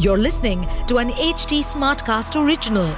You're 0.00 0.16
listening 0.16 0.64
to 0.86 0.98
an 0.98 1.10
HT 1.10 1.58
Smartcast 1.58 2.40
original. 2.40 2.94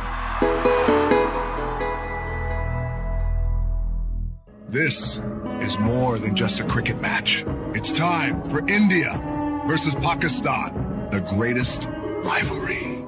This 4.68 5.18
is 5.62 5.78
more 5.78 6.18
than 6.18 6.36
just 6.36 6.60
a 6.60 6.64
cricket 6.64 7.00
match. 7.00 7.46
It's 7.74 7.90
time 7.90 8.42
for 8.42 8.60
India 8.68 9.08
versus 9.66 9.94
Pakistan, 9.94 11.08
the 11.10 11.22
greatest 11.22 11.88
rivalry. 12.22 13.06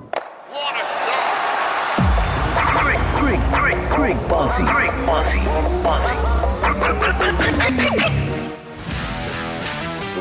What 0.48 0.74
a 0.74 0.86
shot! 1.98 2.22
Great, 2.80 3.02
great, 3.20 3.42
great, 3.52 3.90
great 3.90 4.28
bossy. 4.30 4.64
Great 4.64 5.06
bossy. 5.06 5.40
Bossy. 5.84 6.16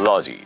low 0.03 0.19
ji 0.21 0.39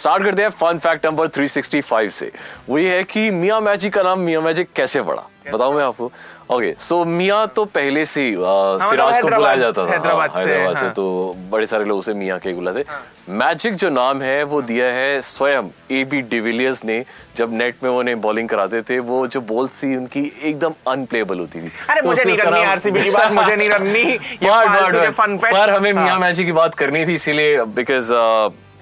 start 0.00 0.24
करते 0.24 0.42
हैं 0.42 0.50
fun 0.50 0.78
fact 0.78 1.06
number 1.06 1.28
365 1.28 2.10
से। 2.10 2.30
वो 2.68 2.78
ये 2.78 2.96
है 2.96 3.02
कि 3.04 3.30
मियाँ 3.30 3.60
magic 3.60 3.92
का 3.94 4.02
नाम 4.02 4.20
मियाँ 4.20 4.42
मैजिक 4.42 4.68
कैसे 4.76 5.02
पड़ा 5.02 5.26
बताऊँ 5.52 5.74
मैं 5.74 5.84
आपको? 5.84 6.10
ओके 6.50 6.74
सो 6.78 7.04
मियाँ 7.04 7.46
तो 7.56 7.64
पहले 7.64 8.04
से 8.04 8.22
ही, 8.22 8.34
सिराज 8.34 9.20
को 9.22 9.28
बुलाया 9.28 9.56
जाता 9.56 9.86
था। 9.86 9.92
हैदराबाद 9.92 10.30
हाँ, 10.30 10.44
से, 10.44 10.56
हाँ। 10.80 10.90
तो 10.90 11.34
बड़े 11.50 11.66
सारे 11.66 11.84
लोग 11.84 11.98
उसे 11.98 12.14
मियाँ 12.14 12.38
के 12.38 12.52
बुलाते। 12.52 12.84
मैजिक 13.28 13.74
जो 13.74 13.90
नाम 13.90 14.22
है 14.22 14.42
वो 14.44 14.62
दिया 14.62 14.86
है 14.92 15.20
स्वयं। 15.20 15.68
ए 15.90 16.04
बी 16.04 16.20
डिविलियर्स 16.30 16.84
ने 16.84 17.04
जब 17.36 17.52
नेट 17.52 17.82
में 17.82 17.90
वो 17.90 17.98
उन्हें 17.98 18.20
बॉलिंग 18.20 18.48
कराते 18.48 18.82
थे 18.82 18.98
वो 18.98 19.26
जो 19.26 19.40
बॉल्स 19.40 19.82
थी 19.82 19.96
उनकी 19.96 20.32
एकदम 20.42 20.74
अनप्लेबल 20.88 21.38
होती 21.38 21.62
थी। 21.62 21.70
अरे 21.90 22.00
तो 22.00 22.08
मुझे 22.08 22.24
नहीं 22.24 22.36
करनी 22.36 22.62
आरसीबी 22.62 23.02
की 23.02 23.10
बात 23.10 23.32
मुझे 23.32 23.56
नहीं 23.56 23.68
करनी। 23.68 24.18
पर 25.52 25.70
हमें 25.70 25.92
हाँ। 25.92 26.02
मियाँ 26.02 26.18
मैची 26.18 26.44
की 26.44 26.52
बात 26.52 26.74
करनी 26.74 27.06
थी 27.06 27.14
इसीलिए 27.14 27.62
because 27.78 28.12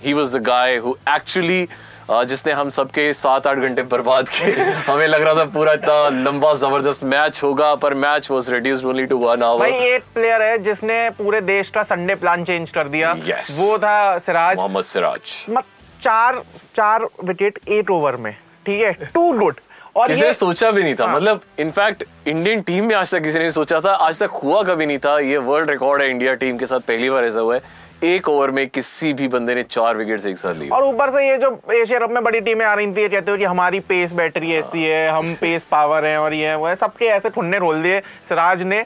he 0.05 0.13
was 0.13 0.37
the 0.39 0.43
guy 0.45 0.77
who 0.77 0.95
actually 1.15 1.69
जिसने 2.11 2.53
हम 2.53 2.69
सबके 2.71 3.13
सात 3.13 3.47
आठ 3.47 3.59
घंटे 3.59 3.83
बर्बाद 3.85 4.29
किए। 4.29 4.53
हमें 4.87 5.07
लग 5.07 5.23
रहा 5.23 5.35
था 5.35 5.45
पूरा 5.55 5.73
इतना 5.73 6.09
लंबा 6.21 6.53
ज़बरदस्त 6.55 7.05
मैच 7.05 7.43
होगा 7.43 7.75
पर 7.83 7.95
match 8.05 8.31
was 8.31 8.51
reduced 8.53 8.87
only 8.87 9.05
to 9.07 9.17
one 9.19 9.43
hour 9.43 9.59
भाई 9.61 9.89
एक 9.89 10.05
प्लेयर 10.15 10.43
है 10.43 10.59
जिसने 10.63 10.99
पूरे 11.19 11.41
देश 11.41 11.71
का 11.71 11.83
संडे 11.83 12.15
प्लान 12.15 12.45
चेंज 12.45 12.71
कर 12.71 12.89
दिया। 12.89 13.15
Yes. 13.17 13.51
वो 13.59 13.79
था 13.79 14.19
सिराज 14.19 14.57
मोहम्मद 14.57 14.85
सिराज 14.85 15.45
मत 15.51 15.65
चार 16.03 16.43
चार 16.77 17.05
विकेट 17.25 17.59
एट 17.69 17.91
ओवर 17.91 18.17
में। 18.17 18.33
ठीक 18.67 18.81
है? 18.81 18.93
टू 19.15 19.33
गुड 19.39 19.61
और 19.97 20.07
किसी 20.09 20.23
ने 20.23 20.33
सोचा 20.35 20.71
भी 20.71 20.83
नहीं 20.83 20.95
था। 20.95 21.05
हाँ। 21.07 21.15
मतलब 21.15 21.41
इनफैक्ट 21.59 22.05
इंडियन 22.29 22.61
टीम 22.63 22.85
में 22.85 22.95
आज 22.95 23.15
तक 23.15 23.23
किसी 23.23 23.39
ने 23.39 23.51
सोचा 23.51 23.81
था। 23.81 23.93
आज 24.07 24.19
तक 24.23 24.31
हुआ 24.43 24.63
कभी 24.63 24.87
नहीं 24.87 24.99
था। 25.05 25.19
ये 25.21 25.39
वर्ल्ड 25.47 25.71
रिकॉर्ड 25.71 26.03
है 26.03 26.11
इंडिया 26.11 26.35
टीम 26.43 26.59
के 26.59 26.67
साथ 26.67 26.81
पहली 26.89 27.11
बार 27.11 27.25
ऐसा 27.25 27.41
हुआ 27.41 27.55
है। 27.55 27.63
एक 28.05 28.29
ओवर 28.29 28.51
में 28.51 28.67
किसी 28.69 29.13
भी 29.13 29.29
बंदे 29.29 29.55
ने 29.55 29.63
चार 29.63 29.97
विकेट 29.97 30.27
एक 30.27 30.39
साथ 30.39 30.55
लिए। 30.55 30.69
और 30.69 30.85
ऊपर 30.85 31.11
से 31.11 31.29
ये 31.29 31.39
जो 31.39 31.49
एशिया 31.73 31.99
कप 31.99 32.11
में 32.11 32.23
बड़ी 32.25 32.41
टीमें 32.41 32.65
आ 32.67 32.75
रही 32.75 32.87
थी 32.87 33.03
ये 33.03 33.09
कहते 33.09 33.31
हो 33.31 33.37
कि 33.37 33.45
हमारी 33.45 33.81
पेस 33.81 34.13
बैटरी 34.13 34.53
ऐसी 34.53 34.85
है 34.85 35.09
हम 35.09 35.35
पेस 35.41 35.65
पावर 35.65 36.05
है 36.05 36.19
और 36.19 36.35
ये 36.35 36.55
वो 36.55 36.67
है 36.67 36.75
सबके 36.75 37.05
ऐसे 37.05 37.31
ठुन्ने 37.31 37.59
रोल 37.59 37.83
दिए 37.83 38.01
सिराज 38.29 38.63
ने। 38.63 38.81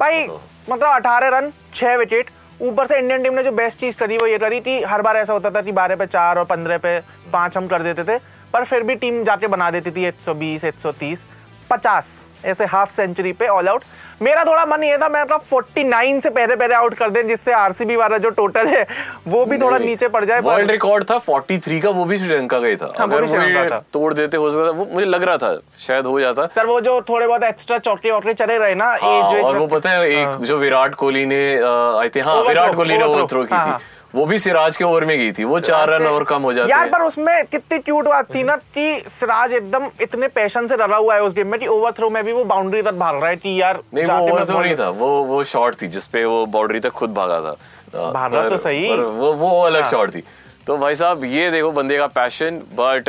भाई 0.00 0.22
मतलब 0.70 0.88
अठारह 0.88 1.28
रन 1.28 1.52
छह 1.74 1.96
विकेट 1.96 2.30
ऊपर 2.62 2.86
से 2.86 2.98
इंडियन 2.98 3.22
टीम 3.22 3.34
ने 3.34 3.42
जो 3.42 3.52
बेस्ट 3.52 3.80
चीज़ 3.80 3.98
करी 3.98 4.18
वो 4.18 4.26
ये 4.26 4.38
करी 4.38 4.60
कि 4.60 4.82
हर 4.82 5.02
बार 5.02 5.16
ऐसा 5.16 5.32
होता 5.32 5.50
था 5.50 5.62
कि 5.62 5.72
बारह 5.72 5.96
पे 5.96 6.06
चार 6.06 6.38
और 6.38 6.44
पंद्रह 6.44 6.78
पे 6.78 6.98
पाँच 7.32 7.56
हम 7.56 7.66
कर 7.66 7.82
देते 7.82 8.04
थे 8.04 8.18
पर 8.52 8.64
फिर 8.64 8.82
भी 8.82 8.94
टीम 8.94 9.22
जाके 9.24 9.46
बना 9.46 9.70
देती 9.70 9.90
थी 9.90 10.10
120 10.10 10.64
130 10.64 11.24
50 11.72 12.04
ऐसे 12.44 12.64
हाफ़ 12.66 12.90
सेंचुरी 12.90 13.32
पे 13.32 13.46
ऑल 13.48 13.68
आउट 13.68 13.82
मेरा 14.22 14.44
थोड़ा 14.44 14.64
मन 14.66 14.82
ये 14.84 14.96
था 14.98 15.08
मैं 15.08 15.22
मतलब 15.22 15.42
49 15.44 16.20
से 16.22 16.30
पहले 16.30 16.54
पहले 16.56 16.74
आउट 16.74 16.94
कर 16.94 17.10
दें 17.10 17.26
जिससे 17.28 17.52
आरसीबी 17.52 17.96
वाला 17.96 18.18
जो 18.18 18.30
टोटल 18.38 18.66
है 18.66 18.86
वो 19.28 19.44
भी 19.44 19.58
थोड़ा 19.58 19.78
नीचे 19.78 20.08
पड़ 20.08 20.24
जाए 20.24 20.40
वर्ल्ड 20.40 20.70
रिकॉर्ड 20.70 21.04
था 21.10 21.18
43 21.28 21.80
का 21.82 21.90
वो 21.90 22.04
भी 22.04 22.18
श्रीलंका 22.18 22.58
का 22.60 22.66
ही 22.66 22.76
था। 22.76 22.92
हाँ, 22.98 23.06
वो 23.06 23.16
अगर 23.16 23.26
भी 23.26 23.54
वो 23.54 23.70
था। 23.70 23.78
तोड़ 23.92 24.12
देते 24.14 24.36
हो 24.36 24.50
सकता 24.50 24.70
वो 24.70 24.86
मुझे 24.92 25.06
लग 25.06 25.22
रहा 25.22 25.36
था 25.36 25.54
शायद 25.86 26.06
हो 26.06 26.18
जाता। 26.20 26.46
सर 26.54 26.66
वो 26.66 26.80
जो 26.80 27.00
थोड़े 27.08 27.26
बहुत 27.26 27.42
एक्स्ट्रा 27.44 27.78
चौके 27.78 28.10
वौके 28.10 28.34
चले 28.34 28.58
रहे 28.58 28.74
ना 28.74 28.86
हाँ, 28.86 28.96
एज 29.34 29.44
और 29.44 29.58
वो 29.58 29.66
पता 29.76 29.90
है 29.90 30.10
एक 30.12 30.42
जो 30.42 30.56
विराट 30.58 30.94
कोहली 30.94 31.24
ने 31.26 31.40
आई 31.60 32.08
थिंक 32.08 32.26
हाँ 32.26 32.40
विराट 32.42 32.74
कोहली 32.74 32.98
ने 32.98 33.04
overthrow, 33.04 33.18
ओवरथ्रो 33.18 33.44
की 33.44 33.54
हाँ, 33.54 33.66
थी। 33.66 33.70
हाँ। 33.70 33.80
वो 34.14 34.24
भी 34.26 34.38
सिराज 34.38 34.76
के 34.76 34.84
ओवर 34.84 35.04
में 35.04 35.16
गई 35.18 35.32
थी 35.32 35.44
वो 35.44 35.58
चार 35.60 35.88
रन 35.88 36.06
और 36.06 36.24
कम 36.24 36.42
हो 36.42 36.52
जाते 36.52 36.70
यार 36.70 36.88
पर 36.88 37.02
उसमें 37.02 37.44
कितनी 37.46 37.78
क्यूट 37.78 38.04
बात 38.04 38.34
थी 38.34 38.42
ना 38.42 38.54
कि 38.56 39.02
सिराज 39.08 39.52
एकदम 39.54 39.88
इतने 40.02 40.28
पैशन 40.28 40.66
से 40.66 40.76
डरा 40.76 40.96
हुआ 40.96 41.14
है 41.14 41.22
उस 41.22 41.34
गेम 41.34 41.46
में 41.46 41.58
कि 41.60 41.66
ओवर 41.66 41.92
थ्रो 41.98 42.08
में 42.10 42.22
भी 42.28 42.32
वो 42.32 42.44
बाउंड्री 42.44 42.82
तक 42.82 42.94
भाग 42.94 43.20
रहा 43.20 43.28
है 43.30 43.36
कि 43.36 43.60
यार 43.60 43.80
नहीं 43.94 44.04
वो 44.04 44.12
मैं 44.12 44.32
ओवरथ्रो 44.32 44.60
नहीं 44.60 44.74
था। 44.76 44.88
वो 44.90 45.08
वो 45.24 45.42
शॉट 45.46 45.80
थी 45.82 45.86
जिसपे 45.88 46.24
वो 46.24 46.44
बाउंड्री 46.48 46.80
तक 46.80 46.90
खुद 46.92 47.14
भागा 47.14 47.40
था। 47.40 48.10
भागा 48.12 48.48
तो 48.48 48.56
सही। 48.58 48.88
पर 48.88 49.00
वो 49.00 49.32
वो 49.34 49.60
अलग 49.62 49.82
हाँ। 49.82 49.90
शॉट 49.90 50.14
थी। 50.14 50.22
तो 50.66 50.76
भाई 50.76 50.94
साहब 50.94 51.24
ये 51.24 51.50
देखो 51.50 51.70
बंदे 51.72 51.96
का 51.98 52.06
पैशन 52.14 52.60
बट 52.74 53.08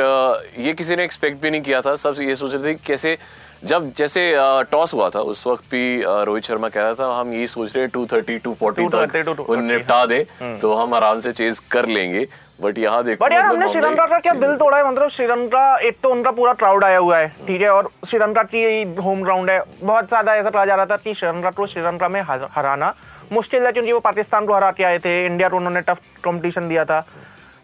ये 0.58 0.72
किसी 0.72 0.96
ने 0.96 1.04
एक्सपेक्ट 1.04 1.42
भी 1.42 1.50
नहीं 1.50 1.62
किया 1.62 1.80
था। 1.80 1.94
सब 1.98 2.20
ये 2.20 2.34
सोच 2.34 2.54
रहे 2.54 2.64
थे 2.64 2.78
कैसे 2.86 3.16
जब 3.64 3.90
जैसे 3.96 4.22
टॉस 4.70 4.94
हुआ 4.94 5.08
था 5.14 5.20
उस 5.30 5.46
वक्त 5.46 5.64
भी 5.70 6.02
रोहित 6.02 6.44
शर्मा 6.44 6.68
कह 6.68 6.82
रहा 6.82 6.94
था 6.94 7.12
हम 7.14 7.32
ये 7.34 7.46
सोच 7.46 7.76
रहे 7.76 7.86
टू 7.86 8.04
थर्टी 8.12 8.38
टू 8.38 8.54
फोर्टी 8.60 8.82
230, 8.82 9.12
तक 9.12 9.24
240, 9.26 9.48
उन्हें 9.48 9.66
निपटा 9.68 10.04
दे 10.06 10.26
तो 10.62 10.72
हम 10.74 10.94
आराम 10.94 11.20
से 11.20 11.32
चेज 11.32 11.58
कर 11.70 11.86
लेंगे। 11.88 12.26
बट 12.60 12.78
यहाँ 12.78 13.02
देखो 13.04 13.24
बट 13.24 13.32
यार 13.32 13.42
मतलब 13.42 13.54
हमने 13.54 13.68
श्रीलंका 13.68 14.06
का 14.06 14.18
क्या 14.18 14.32
दिल 14.34 14.54
तोड़ा 14.56 14.76
है 14.76 14.88
मतलब 14.88 15.08
श्रीलंका 15.10 15.76
एक 15.78 15.98
तो 16.02 16.08
उनका 16.08 16.30
पूरा 16.30 16.52
क्राउड 16.54 16.84
आया 16.84 16.98
हुआ 16.98 17.18
है 17.18 17.28
ठीक 17.46 17.60
है 17.60 17.70
और 17.70 17.88
श्रीलंका 18.06 18.42
की 18.44 18.82
होम 18.94 19.22
ग्राउंड 19.22 19.50
है। 19.50 19.62
बहुत 19.82 20.08
ज़्यादा 20.08 20.34
ऐसा 20.36 20.50
कहा 20.50 20.64
जा 20.64 20.74
रहा 20.74 20.86
था 20.86 20.96
कि 20.96 21.14
श्रीलंका 21.14 21.50
को 21.50 21.66
श्रीलंका 21.66 22.08
में 22.08 22.20
हराना 22.22 22.94
मुश्किल 23.32 23.66
है 23.66 23.72
क्योंकि 23.72 23.92
वो 23.92 24.00
पाकिस्तान 24.00 24.46
को 24.46 24.54
हरा 24.54 24.70
के 24.72 24.84
आए 24.84 24.98
थे 24.98 25.24
इंडिया 25.26 25.48
को 25.48 25.56
उन्होंने 25.56 25.80
टफ 25.80 26.00
कॉम्पिटिशन 26.24 26.68
दिया 26.68 26.84
था। 26.84 27.04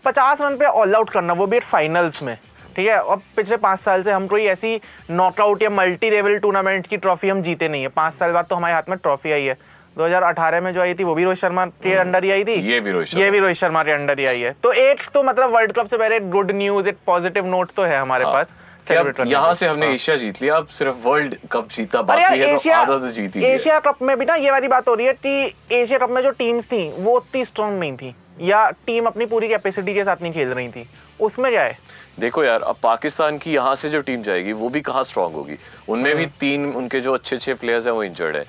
पचास 0.04 0.40
रन 0.40 0.56
पे 0.56 0.64
ऑल 0.64 0.94
आउट 0.94 1.10
करना 1.10 1.32
वो 1.32 1.46
भी 1.46 1.58
फाइनल्स 1.60 2.22
में 2.22 2.36
ठीक 2.76 2.88
है? 2.88 2.98
और 2.98 3.16
पिछले 3.36 3.56
पाँच 3.58 3.80
साल 3.80 4.02
से 4.02 4.12
हम 4.12 4.26
कोई 4.26 4.44
ऐसी 4.46 4.80
नॉकआउट 5.12 5.62
या 5.62 5.70
मल्टी 5.72 6.10
लेवल 6.10 6.38
टूर्नामेंट 6.38 6.86
की 6.86 6.96
ट्रॉफी 6.96 7.28
हम 7.28 7.42
जीते 7.42 7.68
नहीं 7.68 7.82
है। 7.82 7.88
पाँच 7.96 8.14
साल 8.14 8.32
बाद 8.32 8.46
तो 8.46 8.56
हमारे 8.56 8.74
हाथ 8.74 8.88
में 8.88 8.98
ट्रॉफी 8.98 9.32
आई 9.32 9.44
है। 9.44 9.56
2018 9.96 10.60
में 10.62 10.72
जो 10.72 10.80
आई 10.80 10.94
थी 10.94 11.04
वो 11.04 11.14
भी 11.14 11.24
रोहित 11.24 11.38
शर्मा 11.38 11.64
के 11.82 11.94
अंडर 11.94 12.24
ही 12.24 12.30
आई 12.30 12.44
थी? 12.44 12.54
ये 12.62 12.80
भी 12.80 12.90
रोहित 12.90 13.14
ये। 13.14 13.30
भी 13.30 13.38
रोहित 13.38 13.56
शर्मा 13.56 13.82
के 13.82 13.92
अंडर 13.92 14.18
ही 14.18 14.26
आई 14.26 14.40
है। 14.40 14.52
तो 14.62 14.72
एक 14.72 15.00
तो 15.14 15.22
मतलब 15.22 15.54
वर्ल्ड 15.54 15.72
कप 15.72 15.86
से 15.88 15.96
पहले 15.96 16.20
गुड 16.20 16.50
न्यूज़ 16.54 16.88
एक 16.88 16.96
पॉजिटिव 17.06 17.46
नोट 17.46 17.70
तो 17.76 17.82
है 17.82 17.98
हमारे 17.98 18.24
पास 18.24 18.52
celebrate 18.88 19.16
करने 19.16 19.30
यहाँ 19.30 19.52
से 19.54 19.66
हमने 19.66 19.86
हाँ। 19.86 19.94
एशिया 19.94 20.16
जीत 20.16 20.42
लिया 20.42 20.56
अब 20.56 20.66
सिर्फ़ 20.70 20.96
वर्ल्ड 21.06 21.36
कप 21.52 21.68
जीता 21.72 22.02
बाकी 22.02 22.22
है 22.22 22.42
तो 22.42 22.54
एशिया 22.54 22.78
आधा 22.78 22.98
तो 22.98 23.08
जीत 23.08 23.36
ही 23.36 23.40
लिया। 23.40 23.54
एशिया 23.54 23.78
कप 23.86 24.02
में 24.02 24.16
भी 24.18 24.24
ना 24.24 24.34
ये 24.34 24.50
वाली 24.50 24.68
बात 24.68 24.88
हो 24.88 24.94
रही 24.94 25.06
है 25.06 25.12
कि 25.26 25.76
एशिया 25.80 25.98
कप 25.98 26.10
में 26.10 26.22
जो 26.22 26.30
टीम्स 26.38 26.66
थी 26.66 26.88
वो 26.98 27.16
उतनी 27.16 27.44
स्ट्रांग 27.44 27.78
नहीं 27.78 27.96
थी 27.96 28.14
या 28.40 28.68
टीम 28.86 29.06
अपनी 29.06 29.26
पूरी 29.26 29.48
कैपेसिटी 29.48 29.94
के 29.94 30.04
साथ 30.04 30.22
नहीं 30.22 30.32
खेल 30.32 30.48
रही 30.48 30.68
थी। 30.68 30.86
उसमें 31.20 31.50
क्या 31.52 31.62
है? 31.62 31.78
देखो 32.20 32.44
यार 32.44 32.62
अब 32.62 32.76
पाकिस्तान 32.82 33.38
की 33.38 33.54
यहाँ 33.54 33.74
से 33.74 33.88
जो 33.88 34.00
टीम 34.00 34.22
जाएगी 34.22 34.52
वो 34.52 34.68
भी 34.68 34.80
कहाँ 34.80 35.02
स्ट्रांग 35.04 35.32
होगी? 35.32 35.56
उनमें 35.88 36.14
भी 36.16 36.26
तीन 36.40 36.72
उनके 36.72 37.00
जो 37.00 37.14
अच्छे 37.14 37.36
अच्छे 37.36 37.54
प्लेयर्स 37.54 37.86
हैं 37.86 37.94
वो 37.94 38.04
इंजर्ड 38.04 38.36
है। 38.36 38.44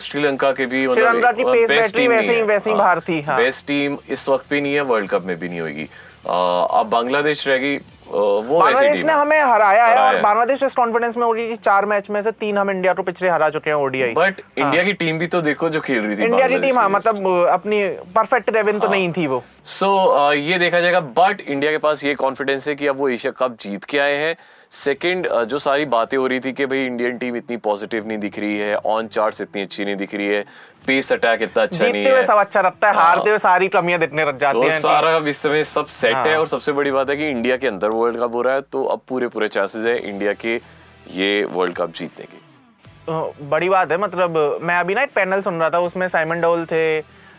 श्रीलंका 0.00 0.52
के 0.52 0.66
भी 0.66 0.84
श्रीलंका 0.94 1.32
की 1.32 1.42
pace 1.44 1.70
battery 1.70 2.08
वैसे 2.08 2.34
ही- 2.34 2.46
वैसे 2.46 2.70
ही 2.70 2.76
बाहर 2.76 3.00
थी, 3.00 3.20
हाँ। 3.20 3.36
बेस्ट 3.36 3.66
टीम 3.66 3.96
इस 4.08 4.28
वक्त 4.28 4.50
भी 4.50 4.60
नहीं 4.60 4.74
है 4.74 4.80
वर्ल्ड 4.80 5.10
कप 5.10 5.22
में 5.22 5.38
भी 5.38 5.48
नहीं 5.48 5.60
होगी। 5.60 5.88
अब 6.80 6.88
बांग्लादेश 6.90 7.48
रहेगी 7.48 7.76
वो 8.10 8.58
बांग्लादेश 8.60 9.04
ने 9.04 9.12
हमें 9.12 9.42
हराया 9.42 9.86
है 9.86 9.98
और 9.98 10.20
बांग्लादेश 10.20 10.62
इस 10.62 10.74
कॉन्फिडेंस 10.74 11.16
में 11.16 11.24
होगी 11.26 11.48
कि 11.48 11.56
चार 11.56 11.86
मैच 11.86 12.10
में 12.10 12.22
से 12.22 12.30
तीन 12.30 12.58
हम 12.58 12.70
इंडिया 12.70 12.92
को 12.92 13.02
पिछले 13.02 13.28
हरा 13.28 13.50
चुके 13.50 13.70
हैं 13.70 13.76
ओडीआई 13.76 14.08
बट 14.08 14.40
इंडिया 14.58 14.82
की 14.82 14.92
टीम 14.92 15.18
भी 15.18 15.26
तो 15.26 15.40
देखो 15.40 15.68
जो 15.68 15.80
खेल 15.80 16.00
रही 16.00 16.16
थी 16.16 16.22
इंडिया 16.22 16.48
की 16.48 16.58
टीम 16.58 16.78
हाँ 16.78 16.88
मतलब 16.90 17.48
अपनी 17.52 17.84
परफेक्ट 18.16 18.50
रेवन 18.50 18.78
तो 18.78 18.88
नहीं 18.88 19.12
थी 19.12 19.26
वो। 19.26 19.42
सो 19.64 19.86
so, 20.30 20.36
ये 20.36 20.58
देखा 20.58 20.80
जाएगा 20.80 21.00
बट 21.00 21.40
इंडिया 21.40 21.72
के 21.72 21.78
पास 21.78 22.04
ये 22.04 22.14
कॉन्फिडेंस 22.14 22.68
है 22.68 22.74
कि 22.74 22.86
अब 22.86 22.96
वो 22.96 23.08
एशिया 23.08 23.32
कप 23.38 23.56
जीत 23.60 23.84
के 23.84 23.98
आए 23.98 24.16
हैं। 24.16 24.36
सेकंड 24.76 25.26
जो 25.48 25.58
सारी 25.58 25.84
बातें 25.86 26.16
हो 26.16 26.26
रही 26.26 26.40
थी 26.40 26.52
कि 26.52 26.64
भाई 26.66 26.84
इंडियन 26.86 27.18
टीम 27.18 27.36
इतनी 27.36 27.56
पॉजिटिव 27.58 28.06
नहीं 28.08 28.18
दिख 28.18 28.38
रही 28.38 28.58
है 28.58 28.76
ऑन 28.86 29.06
चार्ट्स 29.08 29.40
इतनी 29.40 29.62
अच्छी 29.62 29.84
नहीं 29.84 29.96
दिख 29.96 30.14
रही 30.14 30.26
है 30.26 30.44
पेस 30.86 31.12
अटैक 31.12 31.42
इतना 31.42 31.62
अच्छा 31.62 31.86
नहीं 31.86 32.04
है 32.04 32.26
सब 32.26 32.38
अच्छा 32.38 32.62
लगता 32.62 32.88
है 32.88 32.94
हाँ। 32.94 33.04
हारते 33.04 33.30
हुए 33.30 33.38
सारी 33.40 33.68
कमियाँ 33.70 34.00
दिखने 34.00 34.24
लग 34.24 34.38
जाती 34.38 34.54
तो 34.54 34.62
हैं 34.62 34.78
सारा 34.80 35.16
इस 35.28 35.38
समय 35.38 35.64
सब 35.66 35.86
सेट 35.94 36.14
है 36.16 36.24
हाँ। 36.24 36.40
और 36.40 36.48
सबसे 36.48 36.72
बड़ी 36.72 36.90
बात 36.90 37.10
है 37.10 37.16
कि 37.16 37.30
इंडिया 37.30 37.56
के 37.56 37.68
अंदर 37.68 37.90
वर्ल्ड 37.92 38.20
कप 38.20 38.34
हो 38.34 38.42
रहा 38.42 38.54
है 38.54 38.60
तो 38.62 38.84
अब 38.86 39.00
पूरे 39.08 39.28
पूरे 39.28 39.48
चांसेस 39.48 39.86
है 39.86 39.98
इंडिया 40.00 40.32
के 40.36 40.60
ये 41.12 41.32
वर्ल्ड 41.50 41.76
कप 41.76 41.94
जीतने 41.94 42.26
के 42.26 42.44
बड़ी 43.46 43.68
बात 43.68 43.92
है 43.92 43.98
मतलब 43.98 44.38
मैं 44.62 44.76
अभी 44.76 44.94
ना 44.94 45.02
एक 45.02 45.14
पैनल 45.14 45.40
सुन 45.40 45.58
रहा 45.60 45.70
था 45.70 45.80
उसमें 45.80 46.08
साइमन 46.08 46.40
डोल 46.40 46.66
थे 46.66 46.86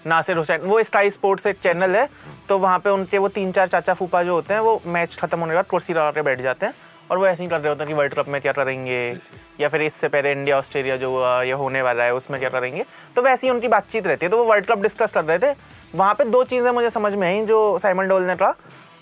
नासिर 0.08 0.38
हुसैन 0.38 0.62
वो 0.64 0.84
स्काई 0.84 1.10
स्पोर्ट्स 1.12 1.48
एक 1.48 1.60
चैनल 1.64 1.96
है 1.96 2.08
तो 2.50 2.58
वहाँ 2.58 2.80
पे 2.80 2.90
उनके 2.90 3.18
वो 3.18 3.28
तीन 3.32 3.52
चार 3.52 3.68
चाचा 3.68 3.94
फूफा 3.94 4.24
जो 4.24 4.34
होते 4.34 4.54
हैं 4.54 4.62
वो 4.62 4.82
मैच 4.88 5.16
खत्म 5.16 5.40
होने 5.40 5.52
के 5.52 5.56
बाद 5.56 5.66
कुर्सी 5.68 5.94
लगा 5.94 6.12
के 6.12 6.22
बैठ 6.24 6.42
जाते 6.42 6.66
हैं 6.66 6.74
और 7.12 7.18
वो 7.18 7.28
ऐसे 7.28 7.44
ही 7.44 7.50
कर 7.50 7.60
रहे 7.60 7.70
होते 7.70 7.84
हैं 7.84 7.88
कि 7.88 7.94
वर्ल्ड 7.94 8.14
कप 8.14 8.28
में 8.28 8.40
क्या 8.42 8.52
करेंगे? 8.52 9.18
या 9.60 9.68
फिर 9.70 9.82
इससे 9.82 10.08
पहले 10.08 10.32
इंडिया 10.32 10.58
ऑस्ट्रेलिया 10.58 10.98
जो 10.98 11.10
हुआ 11.10 11.42
या 11.44 11.56
होने 11.56 11.82
वाला 11.82 12.04
है 12.04 12.14
उसमें 12.14 12.40
क्या 12.40 12.50
करेंगे? 12.50 12.86
तो 13.16 13.22
वैसी 13.22 13.50
उनकी 13.50 13.68
बातचीत 13.68 14.08
रहती 14.08 14.26
है। 14.26 14.30
तो 14.30 14.38
वो 14.38 14.46
वर्ल्ड 14.46 14.66
कप 14.66 14.82
डिस्कस 14.82 15.14
कर 15.14 15.24
रहे 15.24 15.38
थे। 15.38 15.56
वहाँ 15.96 16.14
पे 16.14 16.24
दो 16.24 16.44
चीज़ें 16.44 16.72
मुझे 16.72 16.90
समझ 16.90 17.14
में 17.14 17.28
आई 17.28 17.46
जो 17.46 17.78
साइमन 17.80 18.08
डोल 18.08 18.24
ने 18.24 18.36
कहा। 18.36 18.54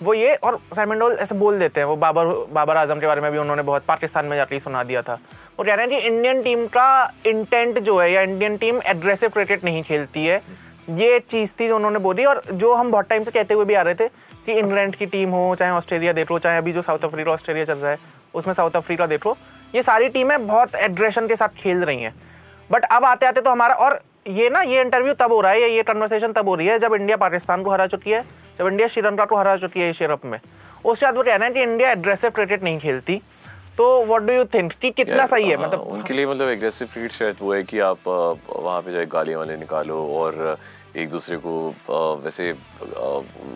वो 0.04 0.14
ये 0.14 0.34
और 0.36 0.60
साइमन 0.76 1.00
डोल 1.00 1.14
ऐसे 1.14 1.36
बोल 1.36 1.60
देते 1.60 1.80
हैं। 1.80 1.88
वो 1.88 1.96
बाबर 1.96 2.26
बाबर 2.54 2.78
आज़म 2.78 3.00
के 3.00 3.08
बारे 3.08 3.22
में 3.22 3.32
भी 3.32 3.38
उन्होंने 3.38 3.62
बहुत 3.62 3.84
पाकिस्तान 3.88 4.26
में 4.26 4.36
जाके 4.38 4.56
ही 4.56 4.60
सुना 4.60 4.84
दिया 4.84 5.02
था। 5.02 5.14
वो 5.60 5.66
कह 5.66 5.74
रहे 5.74 5.86
हैं 5.86 6.00
कि 6.00 6.08
इंडियन 6.08 6.42
टीम 6.42 6.66
का 6.68 7.14
इंटेंट 7.26 7.80
जो 7.80 7.98
है 8.00 8.12
या 8.12 8.22
इंडियन 8.22 8.58
टीम 8.58 8.82
एग्रेसिव 8.88 9.30
क्रिकेट 9.30 9.64
नहीं 9.64 9.84
खेलती 9.84 10.26
है। 10.26 10.42
ये 10.92 11.20
चीज़ 11.20 11.54
थी 11.60 11.68
जो 11.68 11.76
उन्होंने 11.76 12.00
बोली 12.00 12.26
और 12.26 12.42
जो 12.54 12.74
हम 12.74 12.92
बहुत 12.92 13.08
टाइम 13.10 13.24
से 13.24 13.32
कहते 13.32 13.54
हुए 13.54 13.66
भी 13.66 13.74
आ 13.74 13.82
रहे 13.82 13.96
थे 13.96 14.10
कि 14.46 14.54
इंग्लैंड 14.54 14.96
की 14.96 15.06
टीम 15.06 15.30
हो 15.30 15.56
चाहे 15.56 15.72
ऑस्ट्रेलिया 15.72 16.14
देख 16.14 16.32
लो 16.32 16.38
चाहे 16.40 16.58
अभी 16.58 16.74
जो 16.74 16.82
साउथ 16.82 17.06
अफ्रीका 17.06 17.32
ऑस्ट्रेलिया 17.32 17.66
चल 17.66 17.78
रहा 17.78 17.92
है 17.92 17.98
उसमें 18.34 18.54
साउथ 18.54 18.76
अफ्रीका 18.76 19.08
देख 19.08 19.26
लो 19.26 19.38
ये 19.76 19.82
सारी 19.84 20.10
टीमें 20.10 20.48
बहुत 20.48 20.76
एड्रेशन 20.78 21.28
के 21.28 21.36
साथ 21.36 21.56
खेल 21.58 21.84
रही 21.84 22.02
हैं। 22.02 22.14
बट 22.70 22.86
अब 22.86 23.06
आते 23.06 23.26
आते 23.26 23.42
तो 23.42 23.52
हमारा 23.52 23.76
और 23.76 24.00
ये 24.28 24.50
ना 24.50 24.62
ये 24.64 24.82
इंटरव्यू 24.82 25.14
तब 25.14 25.32
हो 25.32 25.40
रहा 25.42 25.52
है 25.52 25.72
ये 25.72 25.84
कन्वर्सेशन 25.84 26.32
तब 26.34 26.48
हो 26.50 26.56
रही 26.56 26.68
है 26.68 26.78
जब 26.80 26.94
इंडिया 26.94 27.18
पाकिस्तान 27.18 27.64
को 27.64 27.72
हरा 27.72 27.88
चुकी 27.88 28.12
है 28.12 28.24
जब 28.60 28.68
इंडिया 28.68 28.88
श्रीलंका 28.88 29.26
को 29.26 29.38
हरा 29.38 29.56
चुकी 29.58 29.80
है 29.80 29.90
एशिया 29.90 30.10
कप 30.10 30.26
में। 30.26 30.40
उसके 30.86 31.06
बाद 31.06 31.16
वो 31.18 31.24
कहना 31.24 31.46
है 31.46 31.52
कि 31.52 31.62
इंडिया 31.62 31.92
एग्रेसिव 31.92 32.30
क्रिकेट 32.30 32.64
नहीं 32.64 32.80
खेलती। 32.80 33.22
तो 33.78 34.06
व्हाट 34.06 34.22
डू 34.22 34.34
यू 34.34 34.44
थिंक 34.54 34.74
कि 34.82 34.92
कितना 34.92 35.26
सही 35.28 35.50
है 35.50 35.58
मतलब 35.58 35.82
उनके 35.82 36.14
लिए 36.14 36.26
मतलब 36.26 36.50
एग्रेसिव 36.50 36.88
क्रिकेट 36.94 37.12
शायद 37.12 37.36
वो 37.42 37.54
है 37.54 37.64
कि 37.64 37.80
आप 37.88 38.08
वहाँ 38.08 38.82
पे 38.82 38.92
जाए 38.92 39.06
गालियाँ 39.12 39.40
वाले 39.40 39.58
निकालो 39.58 39.98
और 40.20 40.58
एक 40.96 41.10
दूसरे 41.10 41.38
को 41.38 41.54
अ, 41.70 42.00
वैसे 42.24 42.50
अ, 42.50 42.56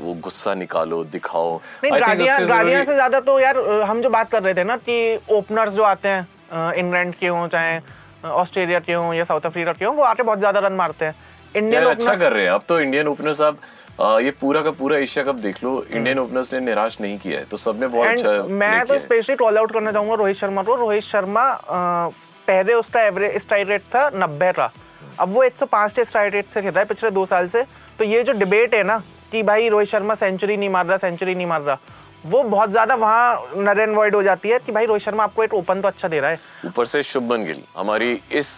वो 0.02 0.14
गुस्सा 0.24 0.54
निकालो 0.56 1.04
दिखाओ। 1.14 1.58
गालियाँ 1.86 2.84
से 2.86 2.94
ज़्यादा 2.94 3.20
तो 3.20 3.40
यार 3.40 3.58
हम 3.90 4.02
जो 4.02 4.10
बात 4.10 4.32
कर 4.32 4.44
रहे 4.44 4.54
थे 4.54 4.64
ना 4.64 4.76
कि 4.90 4.98
ओपनर्स 5.32 5.74
जो 5.74 5.84
आते 5.84 6.08
हैं 6.10 6.74
इंग्लैंड 6.76 7.14
के 7.16 7.28
हों 7.28 7.48
चाहे 7.48 7.80
ऑस्ट्रेलिया 8.26 8.80
के 8.80 8.94
हों 8.94 9.14
या 9.14 9.24
साउथ 9.24 9.46
अफ्रीका 9.46 9.74
के 9.74 9.86
हों 9.86 9.96
वो 9.96 10.04
आके 10.04 10.24
बहुत 10.24 10.40
ज़्यादा 10.40 10.60
रन 10.60 10.74
मारते 10.74 11.06
हैं। 11.06 11.16
इंडियन 11.56 11.86
अच्छा 11.86 12.14
कर 12.14 12.32
रहे 12.34 12.44
हैं। 12.44 12.52
अब 12.52 12.64
तो 12.70 12.80
इंडियन 12.80 13.08
ओपनर्स 13.08 13.42
आप 13.42 13.58
अ, 14.00 14.20
ये 14.20 14.32
पूरा 14.42 14.62
का 14.62 14.72
पूरा 14.72 14.98
एशिया 14.98 15.24
कप 15.26 15.36
देख 15.38 15.64
लो। 15.64 15.72
इंडियन 15.92 16.20
ओपनर्स 16.20 16.52
ने 16.54 16.60
निराश 16.60 16.98
नहीं 17.02 17.18
किया 17.20 17.40
है 17.40 17.46
तो 17.46 17.58
सबने 17.58 17.88
बहुत 17.88 18.08
अच्छा 18.08 18.44
मैं 18.60 18.86
तो 18.86 19.00
स्पेशली 19.00 19.36
कॉल 19.36 19.58
आउट 19.58 19.72
करना 19.74 19.92
चाहूँगा 19.92 20.16
रोहित 20.16 20.36
शर्मा 20.36 20.64
को। 20.64 20.76
रोहित 20.76 21.04
शर्मा 21.04 21.44
पहले 21.72 22.74
उसका 22.74 23.02
एवरेज 23.02 23.42
स्ट्राइक 23.42 23.68
रेट 23.70 23.82
था 23.96 24.10
नब्बे 24.16 24.52
का। 24.52 24.72
अब 25.20 25.34
वो 25.34 25.44
105 25.46 25.96
टेस्ट 25.96 26.16
रेट 26.18 26.50
से 26.54 26.62
खेल 26.62 26.72
रहा 26.72 26.80
है 26.80 26.86
पिछले 26.88 27.12
दो 27.12 27.26
साल 27.26 27.48
से 27.50 27.64
तो 28.00 28.04
ये 28.06 28.24
जो 28.24 28.34
डिबेट 28.34 28.74
है 28.76 28.84
ना 28.84 28.98
कि 29.32 29.44
भाई 29.44 29.70
रोहित 29.70 29.88
शर्मा 29.90 30.16
सेंचुरी 30.16 30.58
नहीं 30.58 30.70
मार 30.70 30.86
रहा 30.86 30.98
सेंचुरी 30.98 31.36
नहीं 31.36 31.48
मार 31.48 31.62
रहा 31.62 31.78
वो 32.26 32.42
बहुत 32.44 32.70
ज़्यादा 32.72 32.96
वहाँ 32.96 33.52
नर 33.58 33.80
एंड 33.80 33.96
वॉइड 33.96 34.16
हो 34.16 34.22
जाती 34.24 34.50
है 34.50 34.60
कि 34.60 34.72
भाई 34.72 34.86
रोहित 34.86 35.04
शर्मा 35.04 35.24
आपको 35.24 35.44
एक 35.44 35.54
ओपन 35.54 35.82
तो 35.82 35.88
अच्छा 35.88 36.08
दे 36.08 36.20
रहा 36.20 36.32
है 36.32 36.40
ऊपर 36.66 36.86
से 36.86 37.04
शुभमन 37.04 37.44
गिल 37.46 37.62
हमारी 37.78 38.12
इस 38.42 38.52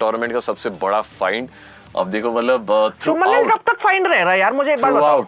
टूर्नामेंट 0.00 0.32
का 0.32 0.40
सबसे 0.50 0.70
बड़ा 0.84 1.00
फाइंड 1.18 1.48
अब 1.96 2.10
देखो 2.10 2.32
मतलब 2.32 2.66
थ्रू 3.00 3.12
शुभमन 3.12 3.36
गिल 3.36 3.50
कब 3.50 3.60
तक 3.66 3.78
फाइंड 3.82 4.06
रह 4.06 4.22
रहा 4.22 4.32
है 4.32 4.38
यार 4.40 4.52
मुझे 4.52 4.72
एक 4.72 4.80
बार 4.82 4.92
बताओ. 4.92 5.22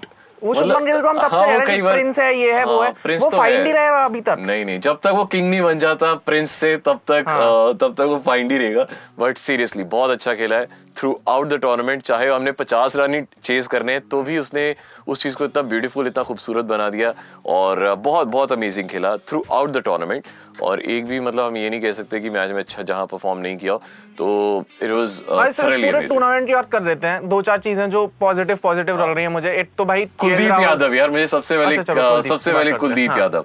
वो 0.45 0.55
शुभमन 0.55 0.85
गिल 0.85 1.01
को 1.03 1.09
हम 1.09 1.19
तब 1.21 1.31
से 1.31 1.47
कई 1.47 1.53
हैं 1.53 1.77
कि 1.77 1.83
बार- 1.83 1.95
प्रिंस 1.95 2.19
है 2.19 2.35
ये 2.39 2.53
है 2.53 2.65
वो 2.65 2.79
हाँ, 2.79 2.87
है 2.87 2.95
प्रिंस 3.03 3.23
वो 3.23 3.31
तो 3.31 3.37
फाइंड 3.37 3.67
ही 3.67 3.73
रहेगा 3.73 4.05
अभी 4.05 4.21
तक। 4.21 4.37
नहीं 4.41 4.65
नहीं 4.65 4.81
जब 4.81 4.99
तक 5.03 5.07
वो 5.07 5.25
किंग 5.25 5.51
नहीं 5.51 5.61
बन 5.63 5.79
जाता 5.79 6.15
प्रिंस 6.15 6.51
से 6.51 6.77
तब 6.77 7.01
तक 7.09 7.25
हाँ। 7.29 7.75
तब 7.75 7.95
तक 7.95 8.01
वो 8.01 8.19
फाइंड 8.27 8.53
ही 8.53 8.59
रहेगा। 8.59 8.87
बट 9.19 9.37
सीरियसली 9.39 9.85
बहुत 9.85 10.11
अच्छा 10.11 10.35
खेला 10.35 10.57
है। 10.57 10.90
थ्रू 10.97 11.19
आउट 11.29 11.49
द 11.49 11.55
टूर्नामेंट 11.55 12.03
चाहे 12.03 12.29
हमने 12.29 12.53
50 12.53 12.97
रन 12.97 13.15
ही 13.15 13.21
चेज 13.45 13.67
करने 13.67 13.99
तो 14.11 14.23
भी 14.23 14.39
उसने 14.39 14.75
उस 15.09 15.23
चीज़ 15.23 15.37
को 15.37 15.45
इतना 15.45 15.63
ब्यूटीफुल 15.63 16.07
इतना 16.07 16.23
खूबसूरत 16.25 16.65
बना 16.65 16.89
दिया 16.91 17.13
और 17.47 17.95
बहुत 17.95 18.29
बहुत 18.29 18.53
अमेजिंग 18.53 18.89
खेला 18.89 19.17
थ्रू 19.29 19.45
आउट 19.53 19.71
द 19.71 19.83
टूर्नामेंट 19.85 20.27
और 20.63 20.81
एक 20.83 21.07
भी 21.07 21.21
मतलब 21.21 21.45
हम 21.45 21.57
ये 21.57 21.71
नहीं 21.71 21.81
कह 21.81 21.93
सकते 21.93 22.21
कि 22.21 22.31
मैच 22.31 22.51
में 22.51 22.59
अच्छा 22.59 22.83
जहाँ 22.83 23.07
परफॉर्म 23.07 23.39
नहीं 23.39 23.57
किया 23.57 23.77
तो 24.19 24.27
इट 24.83 24.91
वाज 24.91 25.23
टूर्नामेंट 25.59 26.47
की 26.47 26.55
बात 26.55 26.71
कर 26.73 26.81
देते 26.85 27.07
हैं। 27.07 27.29
दो 27.29 27.41
चार 27.43 27.59
चीज़ें 27.61 27.89
जो 27.91 28.07
पॉजिटिव 28.21 28.59
पॉजिटिव 28.63 29.01
लग 29.03 29.15
रही 29.15 29.25
है 29.25 29.31
मुझे। 29.31 29.53
एक 29.61 29.71
तो 29.79 29.85
भाई 29.85 30.05
कुलदीप 30.21 30.51
यादव 30.63 30.95
यार 30.95 31.11
मुझे 31.11 31.27
सबसे 31.27 31.57
पहले 31.59 31.77
अच्छा, 31.77 31.95
कुलदीप 31.95 32.33
सबसे 32.33 32.53
पहले 32.53 32.73
कुलदीप 32.73 33.11
हाँ। 33.11 33.19
यादव। 33.19 33.45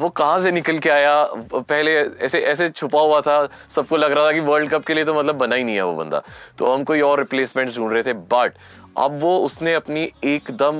वो 0.00 0.08
कहाँ 0.08 0.40
से 0.40 0.50
निकल 0.52 0.78
के 0.78 0.90
आया? 0.90 1.14
पहले 1.54 1.94
ऐसे 2.24 2.40
ऐसे 2.40 2.68
छुपा 2.68 3.00
हुआ 3.00 3.20
था 3.20 3.48
सबको 3.70 3.96
लग 3.96 4.12
रहा 4.12 4.26
था 4.26 4.32
कि 4.32 4.40
वर्ल्ड 4.40 4.70
कप 4.70 4.84
के 4.84 4.94
लिए 4.94 5.04
तो 5.04 5.14
मतलब 5.14 5.38
बना 5.38 5.56
ही 5.56 5.64
नहीं 5.64 5.76
है 5.76 5.84
वो 5.84 5.94
बंदा। 5.94 6.22
तो 6.58 6.72
हम 6.72 6.84
कोई 6.84 7.00
और 7.02 7.18
रिप्लेसमेंट 7.18 7.74
ढूंढ 7.76 7.92
रहे 7.92 8.02
थे 8.02 8.12
बट 8.32 8.52
अब 8.98 9.18
वो 9.20 9.36
उसने 9.38 9.72
अपनी 9.74 10.08
एकदम 10.24 10.78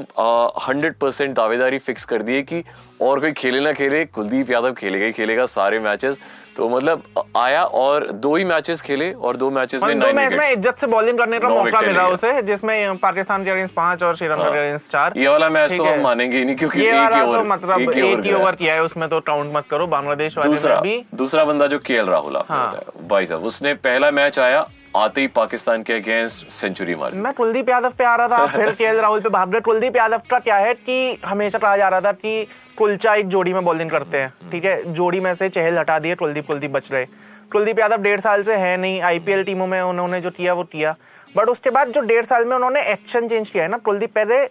हंड्रेड 0.66 0.94
परसेंट 0.98 1.34
दावेदारी 1.36 1.78
फिक्स 1.78 2.04
कर 2.04 2.22
दी 2.22 2.34
है 2.34 2.42
कि 2.42 2.62
और 3.02 3.20
कोई 3.20 3.32
खेले 3.32 3.60
ना 3.60 3.72
खेले 3.72 4.04
कुलदीप 4.06 4.50
यादव 4.50 4.72
खेलेगा 4.74 5.06
ही 5.06 5.12
खेलेगा 5.12 5.46
सारे 5.46 5.78
मैचेस 5.78 6.20
तो 6.56 6.68
मतलब 6.68 7.02
आया 7.36 7.62
और 7.78 8.06
दो 8.12 8.34
ही 8.36 8.44
मैचेस 8.44 8.82
खेले 8.82 9.12
और 9.12 9.36
दो 9.36 9.50
मैचेस 9.50 9.82
में 9.82 9.98
दो 10.00 10.12
मैच 10.12 10.32
में 10.32 10.50
इज़्ज़त 10.50 10.78
से 10.80 10.86
बॉलिंग 10.86 11.18
करने 11.18 11.38
का 11.38 11.48
मौका 11.48 11.80
मिला 11.80 12.06
उसे 12.08 12.40
जिसमें 12.42 12.96
पाकिस्तान 12.98 13.44
के 13.44 13.50
अगेंस्ट 13.50 13.74
पाँच 13.74 14.02
और 14.02 14.16
श्रीलंका 14.16 14.48
के 14.50 14.58
अगेंस्ट 14.58 14.90
चार। 14.92 15.12
ये 15.16 15.28
वाला 15.28 15.48
मैच 15.48 15.72
तो 15.72 15.84
हम 15.84 16.00
मानेंगे 16.02 16.38
ही 16.38 16.44
नहीं 16.44 16.56
क्योंकि 16.56 16.80
ये 16.80 16.92
वाला 16.92 17.24
तो 17.26 17.44
मतलब 17.44 17.80
एक 17.80 17.90
ही 17.90 18.02
ओवर 18.02 18.16
ही 18.16 18.22
गया। 18.22 18.36
ओवर 18.38 18.54
किया 18.54 18.74
है 18.74 18.82
उसमें 18.82 19.08
तो 19.08 19.20
काउंट 19.26 19.54
मत 19.56 19.66
करो 19.70 19.86
बांग्लादेश 19.88 20.38
वाले 20.38 20.50
दूसरा 20.50 20.80
भी। 20.80 21.02
दूसरा 21.14 21.44
बंदा 21.44 21.66
जो 21.66 21.78
के 21.78 21.94
एल 21.94 22.06
राहुल 22.06 22.36
हाँ। 22.48 22.80
भाई 23.10 23.26
साहब 23.26 23.44
उसने 23.44 23.74
पहला 23.84 24.10
मैच 24.12 24.38
आया 24.38 24.66
आते 24.96 25.20
ही 25.20 25.26
पाकिस्तान 25.36 25.82
के 25.82 25.92
अगेंस्ट 25.92 26.48
सेंचुरी 26.50 26.94
मारी 26.94 27.18
मैं 27.20 27.32
कुलदीप 27.32 27.68
यादव 27.68 27.92
पे 27.98 28.04
आ 28.04 28.14
रहा 28.16 28.28
था 28.28 28.46
फिर 28.56 28.70
के 28.72 28.92
राहुल 29.00 29.20
पे 29.20 29.28
भाग 29.28 29.50
गए। 29.50 29.60
कुलदीप 29.60 29.96
यादव 29.96 30.22
का 30.30 30.38
क्या 30.38 30.56
है 30.56 30.74
कि 30.74 31.18
हमेशा 31.24 31.58
कहा 31.58 31.76
जा 31.76 31.88
रहा 31.88 32.00
था 32.00 32.12
कि 32.12 32.46
कुलचा 32.78 33.14
एक 33.14 33.28
जोड़ी 33.28 33.52
में 33.52 33.64
बॉलिंग 33.64 33.90
करते 33.90 34.18
हैं 34.18 34.50
ठीक 34.50 34.64
है? 34.64 34.92
जोड़ी 34.92 35.20
में 35.20 35.32
से 35.34 35.48
चहल 35.48 35.78
हटा 35.78 35.98
दिए 35.98 36.14
कुलदीप 36.14 36.46
कुलदीप 36.46 36.70
बच 36.70 36.92
रहे। 36.92 37.04
कुलदीप 37.52 37.78
यादव 37.78 38.02
डेढ़ 38.02 38.20
साल 38.20 38.42
से 38.42 38.56
है 38.56 38.76
नहीं 38.76 39.00
आईपीएल 39.02 39.44
टीमों 39.44 39.66
में 39.66 39.80
उन्होंने 39.80 40.20
जो 40.20 40.30
किया 40.30 40.52
वो 40.52 40.64
किया। 40.64 40.94
बट 41.36 41.48
उसके 41.48 41.70
बाद 41.70 41.88
जो 41.88 42.00
डेढ़ 42.02 42.24
साल 42.24 42.44
में 42.44 42.56
उन्होंने 42.56 42.82
एक्शन 42.92 43.28
चेंज 43.28 43.50
किया 43.50 43.62
है 43.64 43.70
ना 43.70 43.78
कुलदीप 43.78 44.14
पहले 44.14 44.44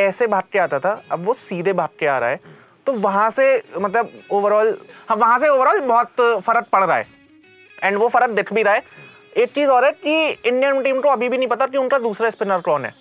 ऐसे 0.00 0.26
भाग 0.26 0.42
के 0.52 0.58
आता 0.58 0.78
था 0.78 1.00
अब 1.12 1.24
वो 1.24 1.34
सीधे 1.34 1.72
भाग 1.72 1.88
के 2.00 2.06
आ 2.06 2.18
रहा 2.18 2.30
है। 2.30 2.40
तो 2.86 2.92
वहाँ 2.92 3.28
से 3.30 3.54
मतलब 3.78 4.10
ओवरऑल 4.30 4.76
हाँ 5.08 5.16
वहाँ 5.16 5.38
से 5.38 5.48
ओवरऑल 5.48 5.80
बहुत 5.80 6.42
फ़र्क 6.46 6.66
पड़ 6.72 6.84
रहा 6.84 6.96
है। 6.96 7.06
एंड 7.82 7.96
वो 7.98 8.08
फ़र्क 8.08 8.30
दिख 8.30 8.52
भी 8.52 8.62
रहा 8.62 8.74
है। 8.74 8.82
एक 9.36 9.50
चीज़ 9.52 9.70
और 9.70 9.84
है 9.84 9.90
कि 9.92 10.28
इंडियन 10.46 10.82
टीम 10.82 11.00
को 11.00 11.08
अभी 11.08 11.28
भी 11.28 11.38
नहीं 11.38 11.48
पता 11.48 11.66
कि 11.66 11.78
उनका 11.78 11.98
दूसरा 11.98 12.30
स्पिनर 12.30 12.60
कौन 12.60 12.84
है। 12.84 12.94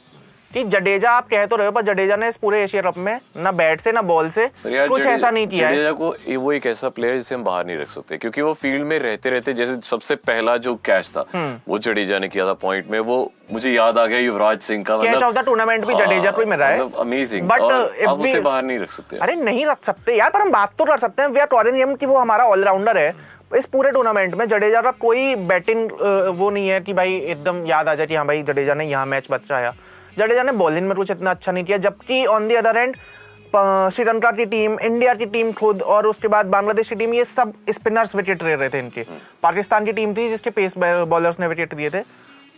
कि 0.51 0.63
जडेजा 0.63 1.11
आप 1.11 1.27
कह 1.29 1.45
तो 1.45 1.55
रहे 1.55 1.67
हो 1.67 1.71
पर 1.71 1.81
जडेजा 1.81 2.15
ने 2.15 2.27
इस 2.29 2.35
पूरे 2.37 2.61
एशिया 2.63 2.81
कप 2.81 2.97
में 2.97 3.19
ना 3.37 3.51
बैट 3.51 3.81
से 3.81 3.91
ना 3.91 4.01
बॉल 4.01 4.29
से 4.29 4.47
कुछ 4.65 5.05
ऐसा 5.05 5.29
नहीं 5.31 5.47
किया 5.47 5.67
है। 5.67 5.73
जडेजा 5.73 5.91
को 5.91 6.13
वो 6.39 6.51
एक 6.53 6.65
ऐसा 6.65 6.89
प्लेयर 6.89 7.15
जिसे 7.17 7.35
हम 7.35 7.43
बाहर 7.43 7.65
नहीं 7.65 7.77
रख 7.77 7.89
सकते 7.89 8.17
क्योंकि 8.17 8.41
वो 8.41 8.53
फ़ील्ड 8.53 8.83
में 8.83 8.97
रहते 8.99 9.29
रहते 9.29 9.53
जैसे 9.53 9.75
सबसे 9.83 10.15
पहला 10.15 10.55
जो 10.57 10.75
कैच 10.85 11.09
था 11.09 11.25
हम्म। 11.33 11.59
वो 11.67 11.77
जडेजा 11.79 12.19
ने 12.19 12.27
किया 12.27 12.45
था 12.47 12.53
पॉइंट 12.61 12.89
में। 12.91 12.99
वो 13.01 13.31
मुझे 13.53 13.71
याद 13.71 13.97
आ 13.97 14.05
गया 14.05 14.19
युवराज 14.19 14.59
सिंह 14.61 14.83
का 14.83 14.97
कैच 14.97 15.23
ऑफ़ 15.23 15.33
द 15.33 15.45
टूर्नामेंट 15.45 15.85
भी 15.85 15.93
जडेजा 15.95 16.31
को 16.31 16.41
ही 16.41 16.47
मिला 16.47 16.67
है। 16.67 16.89
अमेजिंग 16.99 17.47
बट 17.47 17.61
मतलब 17.61 18.09
आप 18.09 18.19
उसे 18.19 18.39
बाहर 18.39 18.63
नहीं 18.63 18.79
रख 18.79 18.91
सकते। 18.91 19.17
अरे 19.17 19.35
नहीं 19.35 19.65
रख 19.65 19.83
सकते 19.85 20.17
यार 20.17 20.29
पर 20.29 20.41
हम 20.41 20.51
बात 20.51 20.73
तो 20.79 20.85
कर 20.85 20.97
सकते 20.97 21.21
हैं। 21.21 21.29
वी 21.29 21.39
आर 21.39 21.95
की 21.95 22.05
वो 22.05 22.17
हमारा 22.17 22.45
ऑलराउंडर 22.45 22.97
है। 22.97 23.13
इस 23.51 23.65
पूरे 23.65 23.92
टूर्नामेंट 23.92 24.33
में 24.36 24.47
जडेजा 24.47 24.81
का 24.81 24.92
कोई 24.92 25.36
बैटिंग 25.50 25.92
वो 26.38 26.50
नहीं 26.50 26.69
है 26.69 26.80
कि 26.81 26.94
भाई 26.94 27.15
एकदम 27.15 27.65
याद 27.65 27.88
आ 27.88 27.94
जाए 27.95 28.07
कि 28.07 28.15
हाँ 28.15 28.25
भाई 28.27 28.42
जडेजा 28.44 28.74
ने 28.74 28.86
यहाँ 28.86 29.06
मैच 29.06 29.27
बचाया 29.31 29.74
जडेजा 30.18 30.44
ने 30.44 30.51
बॉलिंग 30.53 30.88
में 30.88 30.95
कुछ 30.95 31.12
इतना 31.12 31.31
अच्छा 31.31 31.51
नहीं 31.51 31.63
किया 31.63 31.77
जबकि 31.77 32.25
on 32.25 32.47
the 32.47 32.56
other 32.56 32.77
end 32.77 32.95
Sri Lanka 33.94 34.31
की 34.31 34.45
टीम 34.45 34.77
इंडिया 34.80 35.13
की 35.13 35.25
टीम 35.25 35.51
खुद 35.51 35.81
और 35.81 36.07
उसके 36.07 36.27
बाद 36.27 36.45
बांग्लादेश 36.45 36.89
की 36.89 36.95
टीम 36.95 37.13
ये 37.13 37.25
सब 37.25 37.53
स्पिनर्स 37.69 38.15
विकेट 38.15 38.43
ले 38.43 38.55
रहे 38.55 38.69
थे 38.69 38.79
इनके। 38.79 39.03
पाकिस्तान 39.43 39.86
की 39.86 39.93
टीम 39.93 40.13
थी 40.13 40.27
जिसके 40.29 40.50
पेस 40.50 40.74
बॉलर्स 40.77 41.39
ने 41.39 41.48
विकेट 41.48 41.74
दिए 41.74 41.89
थे। 41.89 42.01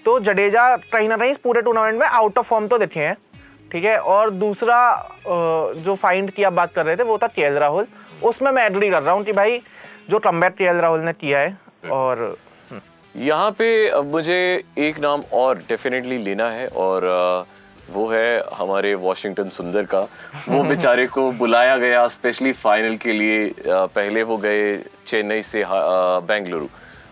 तो 0.06 0.20
जडेजा 0.20 0.76
कहीं 0.92 1.10
ना 1.10 1.18
कहीं 1.18 1.32
इस 1.32 1.38
पूरे 1.38 1.62
टूर्नामेंट 1.62 2.00
में 2.00 2.08
आउट 2.08 2.38
ऑफ़ 2.38 2.46
फॉर्म 2.48 2.68
तो 2.68 2.78
दिखे 2.78 3.00
हैं 3.00 3.16
ठीक 3.72 3.86
है? 3.86 3.98
और 4.00 4.30
दूसरा 4.32 4.80
जो 5.28 5.96
फाइंड 5.96 6.32
की 6.32 6.44
आप 6.44 6.54
बात 6.54 6.74
कर 6.74 6.86
रहे 6.86 6.96
थे 6.96 7.04
वो 7.04 7.18
था 7.18 7.28
के 7.30 7.50
राहुल। 7.60 7.88
उसमें 8.24 8.52
मैं 8.52 8.66
एग्री 8.66 8.90
कर 8.90 9.04
रहा 9.04 9.16
हूँ 9.16 9.24
कि 9.24 9.34
भाई 9.34 9.62
जो 10.10 10.20
कम्बैक 10.20 10.54
के 10.54 10.80
राहुल 10.82 11.00
ने 11.00 11.14
किया 11.14 11.40
है 11.40 11.58
और 11.92 12.38
यहाँ 13.16 13.52
पे 13.52 13.68
मुझे 14.02 14.64
एक 14.78 15.00
नाम 15.00 15.24
और 15.34 15.58
डेफिनेटली 15.70 16.18
लेना 16.18 16.50
है 16.52 16.68
और 16.68 17.06
वो 17.90 18.08
है 18.08 18.44
हमारे 18.54 18.94
वॉशिंगटन 18.96 19.50
सुंदर 19.50 19.84
का। 19.84 20.00
वो 20.50 20.64
बेचारे 20.72 21.06
को 21.08 21.32
बुलाया 21.32 21.78
गया 21.78 22.08
स्पेशली 22.08 22.52
फाइनल 22.54 22.96
के 22.96 23.12
लिए 23.12 23.54
पहले 23.68 24.24
वो 24.24 24.38
गए 24.38 24.78
चेन्नई 25.06 25.42
से 25.42 25.64
बेंगलुरु 25.68 26.68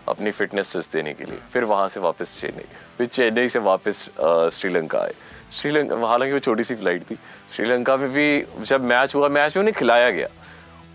अपनी 0.08 0.30
फिटनेस 0.30 0.72
टेस्ट 0.72 0.92
देने 0.92 1.12
के 1.14 1.24
लिए। 1.24 1.38
फिर 1.52 1.64
वहाँ 1.64 1.88
से 1.88 2.00
वापस 2.00 2.40
चेन्नई। 2.40 2.64
फिर 2.98 3.06
चेन्नई 3.06 3.48
से 3.48 3.58
वापस 3.58 4.04
श्रीलंका 4.52 4.98
आए। 4.98 5.12
श्रीलंका 5.52 6.06
हालाँकि 6.06 6.32
वो 6.32 6.38
छोटी 6.38 6.62
सी 6.62 6.74
फ़्लाइट 6.74 7.02
थी। 7.10 7.18
श्रीलंका 7.56 7.96
में 7.96 8.08
भी 8.12 8.44
जब 8.60 8.84
मैच 8.84 9.14
हुआ 9.14 9.28
मैच 9.28 9.56
में 9.56 9.60
उन्हें 9.62 9.74
खिलाया 9.78 10.10
गया। 10.10 10.28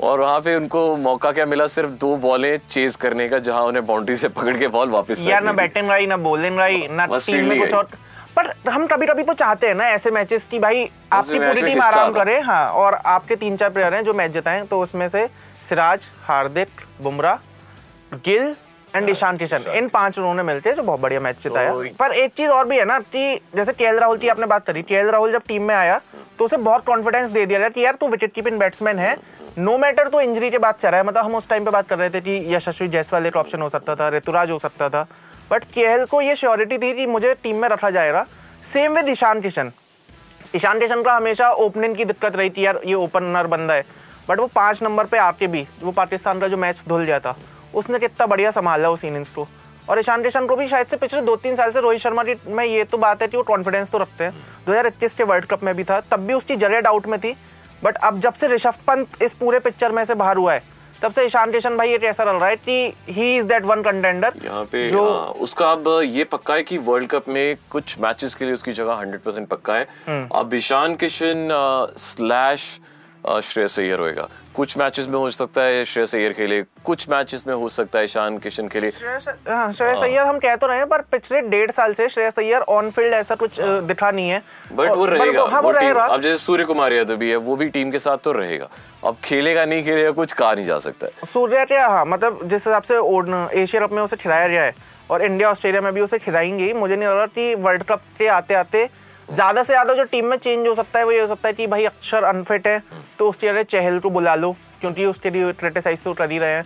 और 0.03 0.19
वहाँ 0.19 0.39
पे 0.41 0.55
उनको 0.55 0.95
मौका 0.97 1.31
क्या 1.31 1.45
मिला 1.45 1.65
सिर्फ़ 1.67 1.89
दो 2.01 2.15
बॉलें 2.17 2.57
चेज 2.69 2.95
करने 3.03 3.27
का 3.29 3.39
जहाँ 3.47 3.61
उन्हें 3.63 3.85
बाउंड्री 3.85 4.15
से 4.17 4.27
पकड़ 4.37 4.57
के 4.57 4.67
बॉल 4.75 4.89
वापस 4.89 5.21
यार 5.25 5.43
ना 5.43 5.53
बैटिंग 5.53 5.89
रही 5.91 6.07
ना 6.07 6.17
बॉलिंग 6.27 6.57
रही 6.59 6.87
ना 6.91 7.05
टीम 7.17 7.45
में 7.49 7.59
कुछ 7.59 7.73
और। 7.73 7.87
पर 8.35 8.51
हम 8.69 8.85
कभी 8.87 9.05
कभी 9.07 9.23
तो 9.23 9.33
चाहते 9.33 9.67
हैं 9.67 9.75
ना 9.75 9.87
ऐसे 9.89 10.11
मैचेस 10.11 10.47
की 10.51 10.59
भाई 10.59 10.89
आपकी 11.13 11.39
पूरी 11.39 11.61
टीम 11.61 11.81
आराम 11.83 12.11
करे 12.13 12.39
हाँ 12.41 12.65
और 12.81 12.93
आपके 13.13 13.35
तीन 13.35 13.57
चार 13.57 13.69
प्लेयर 13.69 13.93
हैं 13.93 14.03
जो 14.03 14.13
मैच 14.13 14.31
जिताएँ 14.31 14.65
तो 14.67 14.79
उसमें 14.81 15.07
से 15.09 15.25
सिराज 15.69 16.09
हार्दिक 16.27 16.81
बुमराह 17.01 18.15
गिल 18.25 18.55
एंड 18.93 19.09
ईशान 19.09 19.37
किशन। 19.37 19.63
इन 19.75 19.87
पाँच 19.89 20.17
उन्होंने 20.19 20.43
मिलते 20.43 20.69
हैं 20.69 20.75
जो 20.75 20.83
बहुत 20.83 20.99
बढ़िया 20.99 21.19
मैच 21.19 21.35
जिताया। 21.43 21.71
तो- 21.73 21.95
पर 21.99 22.11
एक 22.13 22.31
चीज़ 22.37 22.49
और 22.51 22.67
भी 22.67 22.77
है 22.77 22.85
ना 22.85 22.97
कि 23.13 23.39
जैसे 23.55 23.73
के 23.73 23.91
राहुल 23.99 24.17
की 24.17 24.27
आपने 24.29 24.45
बात 24.45 24.65
करी 24.65 24.81
के 24.83 25.03
राहुल 25.11 25.31
जब 25.31 25.41
टीम 25.47 25.63
में 25.63 25.75
आया 25.75 25.99
तो 26.39 26.45
उसे 26.45 26.57
बहुत 26.59 26.85
कॉन्फिडेंस 26.85 27.29
दे 27.29 27.45
दिया 27.45 27.59
गया 27.59 27.69
कि 27.69 27.85
यार 27.85 27.95
तू 28.01 28.07
विकेट 28.07 28.33
कीपिंग 28.33 28.57
बैट्समैन 28.59 28.99
है 28.99 29.15
नो 29.57 29.77
मैटर 29.77 30.07
तो 30.07 30.19
इंजरी 30.21 30.49
के 30.49 30.57
बाद 30.57 30.75
चल 30.75 30.89
रहा 30.89 30.99
है। 31.01 31.05
मतलब 31.07 31.25
हम 31.25 31.35
उस 31.35 31.47
टाइम 31.49 31.65
पे 31.65 31.71
बात 31.71 31.87
कर 31.87 31.97
रहे 31.97 32.09
थे 32.09 32.19
कि 32.21 32.55
यशस्वी 32.55 32.87
जायसवाल 32.87 33.25
एक 33.25 33.35
ऑप्शन 33.35 33.61
हो 33.61 33.69
सकता 33.69 33.95
था, 33.95 34.09
ऋतुराज 34.09 34.51
हो 34.51 34.59
सकता 34.59 34.89
था। 34.89 35.07
बट 35.51 35.63
के 35.63 36.05
को 36.05 36.21
ये 36.21 36.35
श्योरिटी 36.35 36.77
थी 36.77 36.93
कि 36.93 37.05
मुझे 37.05 37.33
टीम 37.43 37.55
में 37.55 37.67
रखा 37.69 37.89
जाएगा। 37.89 38.25
Same 38.63 38.93
with 38.93 39.09
Ishan 39.09 39.41
Kishan. 39.41 39.71
Ishan 40.55 40.79
Kishan 40.79 41.01
का 41.03 41.15
हमेशा 41.15 41.51
ओपनिंग 41.51 41.95
की 41.95 42.05
दिक्कत 42.05 42.35
रही 42.35 42.49
थी 42.49 42.65
यार, 42.65 42.79
ये 42.85 42.93
ओपनर 42.93 43.47
बंदा 43.47 43.73
है। 43.73 43.83
बट 44.29 44.39
वो 44.39 44.47
पाँच 44.47 44.83
नंबर 44.83 45.05
पे 45.05 45.17
आके 45.17 45.47
भी, 45.47 45.67
वो 45.83 45.91
पाकिस्तान 45.91 46.39
का 46.39 46.47
जो 46.47 46.57
मैच 46.57 46.83
धुल 46.89 47.03
गया 47.03 47.19
था, 47.19 47.37
उसने 47.75 47.99
कितना 47.99 48.25
बढ़िया 48.27 48.51
संभाला 48.51 48.89
उस 48.89 49.05
इनिंग्स 49.05 49.31
को। 49.31 49.47
और 49.89 49.99
ईशान 49.99 50.23
किशन 50.23 50.45
को 50.45 50.55
भी 50.55 50.67
शायद 50.67 50.87
से 50.87 50.97
पिछले 50.97 51.21
दो 51.21 51.35
तीन 51.35 51.55
साल 51.55 51.71
से 51.71 51.81
रोहित 51.81 52.01
शर्मा 52.01 52.23
की 52.23 52.35
में 52.47 52.65
ये 52.65 52.83
तो 52.83 52.97
बात 52.97 53.21
है 53.21 53.27
कि 53.27 53.37
वो 53.37 53.43
कॉन्फिडेंस 53.43 53.89
तो 53.89 53.97
रखते 53.97 54.23
हैं। 54.23 54.33
2021 54.65 55.13
के 55.13 55.23
वर्ल्ड 55.23 55.45
कप 55.45 55.63
में 55.63 55.75
भी 55.75 55.83
था, 55.83 55.99
तब 56.01 56.19
भी 56.19 56.33
उसकी 56.33 56.55
जगह 56.55 56.79
डाउट 56.79 57.07
में 57.07 57.19
थी। 57.19 57.35
बट 57.83 57.97
अब 57.99 58.19
जब 58.19 58.33
से 58.33 58.47
ऋषभ 58.47 58.77
पंत 58.87 59.21
इस 59.23 59.33
पूरे 59.33 59.59
पिक्चर 59.59 59.91
में 59.91 60.03
से 60.05 60.15
बाहर 60.15 60.37
हुआ 60.37 60.53
है 60.53 60.63
तब 61.01 61.11
से 61.11 61.25
ईशान 61.25 61.51
किशन 61.51 61.77
भाई 61.77 61.89
ये 61.89 61.97
कैसा 61.97 62.23
रल 62.23 62.35
रहा 62.35 62.49
है 62.49 62.55
कि 62.57 62.93
he 63.09 63.35
is 63.37 63.45
that 63.47 63.63
one 63.65 63.81
contender 63.81 64.33
यहाँ 64.43 64.63
पे 64.65 64.89
जो 64.89 65.05
आ, 65.05 65.25
उसका 65.39 65.71
अब 65.71 65.87
ये 66.03 66.23
पक्का 66.25 66.53
है 66.53 66.63
कि 66.63 66.77
वर्ल्ड 66.79 67.09
कप 67.09 67.29
में 67.29 67.55
कुछ 67.71 67.97
मैचेस 67.99 68.35
के 68.35 68.45
लिए 68.45 68.53
उसकी 68.53 68.73
जगह 68.73 69.01
100 69.03 69.19
परसेंट 69.21 69.47
पक्का 69.47 69.75
है 69.75 69.87
हम्म। 70.07 70.27
अब 70.39 70.53
ईशान 70.53 70.95
किशन 70.95 71.47
स्लैश 71.99 72.79
श्रेयस 73.43 73.79
अय्यर 73.79 73.99
होएगा। 73.99 74.27
कुछ 74.55 74.77
मैचेस 74.77 75.07
में 75.07 75.15
हो 75.15 75.29
सकता 75.31 75.61
है 75.61 75.83
श्रेयस 75.85 76.13
अय्यर 76.15 76.33
के 76.33 76.47
लिए 76.47 76.63
कुछ 76.85 77.07
मैचेस 77.09 77.45
में 77.47 77.53
हो 77.53 77.69
सकता 77.69 77.99
है 77.99 78.05
ईशान 78.05 78.37
किशन 78.37 78.67
के 78.67 78.79
लिए। 78.79 78.91
श्रेयस 78.91 79.27
अय्यर 80.03 80.25
हम 80.25 80.39
कह 80.39 80.55
तो 80.55 80.67
रहे 80.67 80.77
हैं 80.77 80.87
पर 80.87 81.01
पिछले 81.11 81.41
डेढ़ 81.41 81.71
साल 81.71 81.93
से 81.93 82.07
श्रेयस 82.09 82.39
अय्यर 82.39 82.61
ऑन 82.69 82.89
फ़ील्ड 82.91 83.13
ऐसा 83.13 83.35
कुछ 83.35 83.59
दिखा 83.61 84.11
नहीं 84.11 84.29
है। 84.29 84.41
बट 84.73 84.89
वो 84.89 85.05
रहेगा 85.05 85.43
हाँ 85.43 85.61
वो 85.61 85.67
वो 85.67 85.71
रहेगा। 85.71 86.03
अब 86.03 86.21
जैसे 86.21 86.43
सूर्य 86.43 86.63
कुमार 86.63 86.93
यादव 86.93 87.15
भी 87.15 87.29
है 87.29 87.35
वो 87.37 87.55
भी 87.55 87.69
टीम 87.69 87.91
के 87.91 87.99
साथ 87.99 88.17
तो 88.23 88.31
रहेगा। 88.31 88.69
अब 89.05 89.17
खेलेगा 89.23 89.65
नहीं 89.65 89.83
खेलेगा 89.83 90.11
कुछ 90.11 90.33
कहा 90.33 90.53
नहीं 90.53 90.65
जा 90.65 90.77
सकता 90.79 91.05
है। 91.05 91.27
सूर्या 91.27 91.65
क्या 91.65 91.87
हाँ 91.87 92.05
मतलब 92.05 92.39
जिस 92.43 92.67
हिसाब 92.67 92.83
से 92.83 93.61
एशिया 93.61 93.85
कप 93.85 93.91
में 93.91 94.01
उसे 94.01 94.15
खिलाया 94.15 94.47
गया 94.47 94.63
है 94.63 94.73
और 95.11 95.21
इंडिया 95.25 95.49
ऑस्ट्रेलिया 95.51 95.81
में 95.81 95.93
भी 95.93 96.01
उसे 96.01 96.17
खिलाएँगे 96.19 96.73
मुझे 96.73 96.95
नहीं 96.95 97.07
लग 97.07 97.15
रहा 97.15 97.25
कि 97.27 97.53
वर्ल्ड 97.55 97.83
कप 97.83 98.01
के 98.17 98.27
आते 98.29 98.53
आते 98.53 98.89
ज़्यादा 99.31 99.61
से 99.63 99.73
ज़्यादा 99.73 99.93
जो 99.93 100.03
टीम 100.05 100.25
में 100.25 100.37
चेंज 100.37 100.67
हो 100.67 100.73
सकता 100.75 100.99
है 100.99 101.05
वो 101.05 101.11
ये 101.11 101.19
हो 101.21 101.27
सकता 101.27 101.47
है 101.47 101.53
कि 101.53 101.67
भाई 101.67 101.85
अक्षर 101.85 102.23
अनफिट 102.25 102.67
है 102.67 102.81
तो 103.19 103.27
उसकी 103.29 103.47
जगह 103.47 103.63
चहल 103.63 103.99
को 103.99 104.09
बुला 104.09 104.35
लो 104.35 104.51
क्योंकि 104.81 105.05
उसके 105.05 105.29
लिए 105.29 105.51
क्रिटिसाइज 105.53 106.03
तो 106.03 106.13
कर 106.13 106.31
ही 106.31 106.37
रहे 106.37 106.53
हैं। 106.53 106.65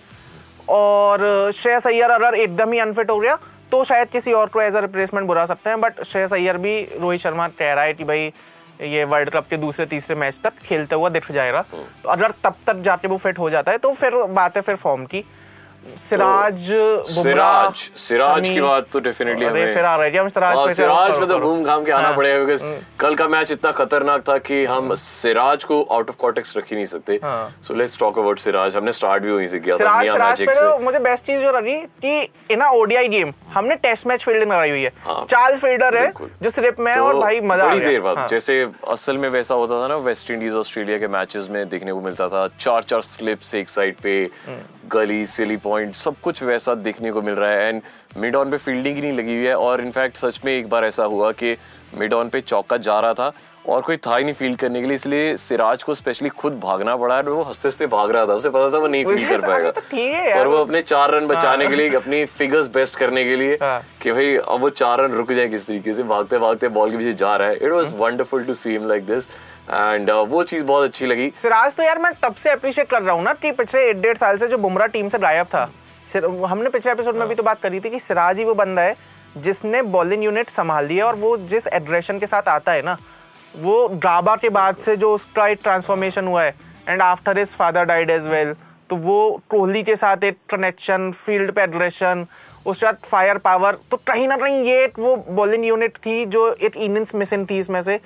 और 0.69 1.51
श्रेयस 1.55 1.87
अय्यर 1.87 2.11
अगर 2.11 2.35
एकदम 2.35 2.71
ही 2.71 2.79
अनफिट 2.79 3.09
हो 3.11 3.19
गया 3.19 3.37
तो 3.71 3.83
शायद 3.83 4.09
किसी 4.09 4.33
और 4.33 4.49
को 4.49 4.61
एज 4.61 4.75
अ 4.75 4.79
रिप्लेसमेंट 4.81 5.27
बुला 5.27 5.45
सकते 5.45 5.69
हैं 5.69 5.79
बट 5.81 6.03
श्रेयस 6.03 6.33
अय्यर 6.33 6.57
भी 6.57 6.81
रोहित 6.93 7.21
शर्मा 7.21 7.47
कह 7.49 7.73
रहा 7.73 7.83
है 7.83 7.93
कि 7.93 8.03
भाई 8.03 8.31
ये 8.81 9.03
वर्ल्ड 9.05 9.29
कप 9.29 9.47
के 9.49 9.57
दूसरे 9.57 9.85
तीसरे 9.85 10.15
मैच 10.15 10.39
तक 10.43 10.53
खेलते 10.63 10.95
हुआ 10.95 11.09
दिख 11.09 11.31
जाएगा। 11.31 11.61
तो 12.03 12.09
अगर 12.09 12.31
तब 12.43 12.55
तक 12.67 12.81
जाके 12.83 13.07
वो 13.07 13.17
फिट 13.17 13.39
हो 13.39 13.49
जाता 13.49 13.71
है 13.71 13.77
तो 13.77 13.93
फिर 13.93 14.15
बात 14.15 14.55
है 14.55 14.61
फिर 14.61 14.75
फॉर्म 14.77 15.05
की। 15.05 15.23
सिराज 16.01 16.71
बुमराह, 16.71 17.69
सिराज 17.69 17.89
सिराज 17.99 18.49
की 18.49 18.61
बात 18.61 18.87
तो 18.93 18.99
डेफिनेटली 18.99 19.45
हमें 19.45 19.73
फिर 19.73 19.85
आ 19.85 19.95
रहा 19.95 20.05
है 20.05 20.17
हम 20.17 20.27
सिराज 20.29 20.55
हाँ, 20.57 20.65
पे 20.67 20.73
सिराज 20.73 21.19
पे 21.19 21.25
तो 21.27 21.39
घूम 21.39 21.63
घाम 21.63 21.83
के 21.85 21.91
आना 21.91 22.07
हाँ, 22.07 22.15
पड़ेगा 22.15 22.39
बिकॉज़ 22.39 22.63
कल 22.99 23.15
का 23.15 23.27
मैच 23.27 23.51
इतना 23.51 23.71
खतरनाक 23.71 24.21
था 24.29 24.37
कि 24.39 24.63
हम 24.65 24.93
सिराज 24.95 25.63
को 25.63 25.81
आउट 25.83 26.09
ऑफ़ 26.09 26.17
कॉन्टेक्स्ट 26.19 26.57
रख 26.57 26.69
ही 26.69 26.75
नहीं 26.75 26.85
सकते। 26.85 27.19
हाँ। 27.23 27.55
So 27.63 27.73
let's 27.73 27.97
talk 27.99 28.19
about 28.19 28.39
Siraj. 28.39 28.75
हमने 28.75 28.91
स्टार्ट 28.91 29.23
भी 29.23 29.31
वहीं 29.31 29.47
से 29.47 29.59
किया 29.59 29.77
था 29.77 29.97
मियाँ 29.99 30.17
मैजिक 30.19 30.51
से। 30.51 30.61
तो 30.61 30.77
मुझे 30.79 30.99
बेस्ट 30.99 31.25
चीज़ 31.25 31.41
जो 31.41 31.51
लगी 31.51 31.77
कि 32.05 32.21
इन 32.51 32.63
ओडीआई 32.63 33.07
गेम 33.07 33.33
हमने 33.53 33.75
टेस्ट 33.77 34.07
मैच 34.07 34.23
फील्डिंग 34.23 34.51
लगाई 34.51 34.69
हुई 34.69 34.83
है। 34.83 34.91
हाँ, 35.05 35.25
चार 35.29 35.57
फील्डर 35.57 35.97
है 35.97 36.11
जो 36.43 36.49
स्लिप 36.49 36.79
में 36.79 36.91
है 36.91 36.97
तो 36.97 37.05
और 37.05 37.19
भाई 37.19 37.39
मज़ा 37.41 37.63
आ 37.63 37.67
बड़ी 37.67 37.79
देर 37.81 38.01
बाद 38.01 38.17
हाँ। 38.17 38.27
जैसे 38.27 38.61
असल 38.91 39.17
में 39.17 39.29
वैसा 39.29 39.55
होता 39.55 39.81
था 39.83 39.87
ना 39.87 39.95
वेस्ट 40.05 40.31
इंडीज 40.31 40.55
ऑस्ट्रेलिया 40.55 40.97
के 40.99 41.07
मैचेस 41.09 41.47
में 41.51 41.67
देखने 41.69 41.93
को 41.93 42.01
मिलता 42.01 42.27
था। 42.29 42.47
चार 42.59 42.83
चार 42.83 43.01
स्लिप्स 43.03 43.53
एक 43.55 43.69
साइड 43.69 43.95
पे 43.97 44.23
गली 44.91 45.25
सिली 45.25 45.57
पॉइंट 45.57 45.95
सब 45.95 46.15
कुछ 46.23 46.43
वैसा 46.43 46.75
देखने 46.75 47.11
को 47.11 47.21
मिल 47.21 47.35
रहा 47.35 47.49
है 47.51 47.67
एंड 47.67 47.81
मिड 48.17 48.35
ऑन 48.35 48.51
पे 48.51 48.57
फील्डिंग 48.57 48.95
ही 48.95 49.01
नहीं 49.01 49.13
लगी 49.13 49.35
हुई 49.35 49.45
है 49.45 49.55
और 49.55 49.81
इनफैक्ट 49.81 50.17
सच 50.17 50.39
में 50.45 50.51
एक 50.53 50.69
बार 50.69 50.85
ऐसा 50.85 51.03
हुआ 51.03 51.31
कि 51.31 51.55
मिड 51.97 52.13
ऑन 52.13 52.29
पे 52.29 52.41
चौका 52.41 52.77
जा 52.77 52.99
रहा 52.99 53.13
था। 53.13 53.31
और 53.67 53.81
कोई 53.81 53.97
था 53.97 54.17
ही 54.17 54.23
नहीं 54.23 54.33
फील 54.33 54.55
करने 54.55 54.81
के 54.81 54.87
लिए 54.87 54.95
इसलिए 54.95 55.35
सिराज 55.37 55.83
को 55.83 55.93
स्पेशली 55.95 56.29
खुद 56.31 56.59
भागना 56.59 56.95
पड़ा। 56.95 57.15
और 57.15 57.29
वो 57.29 57.41
हँसते 57.43 57.67
हँसते 57.67 57.87
भाग 57.87 58.11
रहा 58.11 58.25
था 58.25 58.33
उसे 58.33 58.49
पता 58.49 58.71
था 58.73 58.77
वो 58.77 58.87
नहीं 58.87 59.05
फील 59.05 59.27
कर 59.29 59.41
पाएगा। 59.41 59.71
तो 59.71 59.81
है 59.93 60.29
यार। 60.29 60.39
पर 60.39 60.47
वो 60.47 60.57
अपने 60.57 60.81
चार 60.81 61.11
रन 61.11 61.27
बचाने 61.27 61.67
के 61.67 61.75
लिए 61.75 61.95
अपनी 61.95 62.23
फिगर्स 62.27 62.67
बेस्ट 62.73 62.95
करने 62.95 63.23
के 63.23 63.35
लिए 63.35 63.57
हाँ। 63.61 63.81
कि 64.01 64.11
भाई 64.11 64.35
अब 64.35 64.61
वो 64.61 64.69
चार 64.71 65.01
रन 65.01 65.11
रुक 65.11 65.31
जाए 65.31 65.47
किस 65.47 65.67
तरीके 65.67 65.93
से 65.93 66.03
भागते 66.03 66.37
भागते 66.37 66.67
बॉल 66.69 66.91
के 66.91 66.97
पीछे 66.97 67.13
जा 67.13 67.35
रहा 67.35 67.47
है। 67.47 67.55
It 67.55 67.71
was 67.71 67.95
wonderful 67.95 68.43
to 68.43 68.53
see 68.53 68.71
him 68.71 68.87
like 68.87 69.05
this 69.05 69.27
and 69.65 70.11
uh, 70.11 70.27
वो 70.27 70.43
चीज़ 70.43 70.63
बहुत 70.63 70.83
अच्छी 70.83 71.05
लगी। 71.05 71.29
सिराज 71.41 71.75
तो 71.75 71.83
यार 71.83 71.99
मैं 71.99 72.11
तब 72.23 72.35
से 72.35 72.49
अप्रिशिएट 72.49 72.89
कर 72.89 73.01
रहा 73.01 73.15
हूँ 73.15 73.23
ना 73.23 73.33
कि 73.33 73.51
पिछले 73.53 73.89
एक 73.89 74.01
डेढ़ 74.01 74.17
साल 74.17 74.37
से 74.37 74.47
जो 74.47 74.57
बुमराह 74.57 74.87
टीम 74.87 75.07
से 75.07 75.19
गायब 75.19 75.45
था 75.45 75.69
हमने 76.47 76.69
पिछले 76.69 76.91
एपिसोड 76.91 77.15
में 77.15 77.27
भी 77.27 77.35
तो 77.35 77.43
बात 77.43 77.61
करी 77.61 77.79
थी 77.79 77.89
कि 77.89 77.99
सिराज 77.99 78.37
ही 78.37 78.43
वो 78.45 78.53
बंदा 78.53 78.81
है 78.81 78.95
जिसने 79.37 79.81
बॉलिंग 79.81 80.23
यूनिट 80.23 80.49
संभाल 80.49 80.85
लिया 80.85 81.05
और 81.05 81.15
वो 81.15 81.35
जिस 81.47 81.67
एड्रेशन 81.67 82.19
के 82.19 82.25
साथ 82.25 82.47
आता 82.49 82.71
है 82.71 82.81
ना 82.81 82.97
वो 83.61 83.87
ड्राबा 83.89 84.35
के 84.35 84.49
बाद 84.49 84.75
से 84.85 84.95
जो 84.97 85.13
उसका 85.13 85.47
एक 85.47 85.59
ट्रांसफॉर्मेशन 85.63 86.27
हुआ 86.27 86.43
है 86.43 86.53
and 86.89 87.01
after 87.01 87.37
his 87.39 87.53
father 87.55 87.83
died 87.85 88.09
as 88.09 88.27
well 88.27 88.53
तो 88.89 88.95
वो 88.95 89.19
कोहली 89.49 89.83
के 89.83 89.95
साथ 89.95 90.23
एक 90.23 90.37
कनेक्शन 90.49 91.11
फ़ील्ड 91.11 91.51
पे 91.51 91.61
एग्रेशन 91.61 92.25
उसके 92.65 92.85
बाद 92.85 92.97
फायर 93.05 93.37
पावर 93.37 93.77
तो 93.91 93.97
कहीं 94.07 94.27
ना 94.27 94.37
कहीं 94.37 94.63
ये 94.65 94.85
वो 94.99 95.15
बॉलिंग 95.29 95.65
यूनिट 95.65 95.97
थी 96.05 96.25
जो 96.25 96.51
एक 96.53 96.77
इनिंग्स 96.77 97.15
मिसिंग 97.15 97.45
थी 97.49 97.59
इसमें 97.59 97.81
से। 97.81 97.99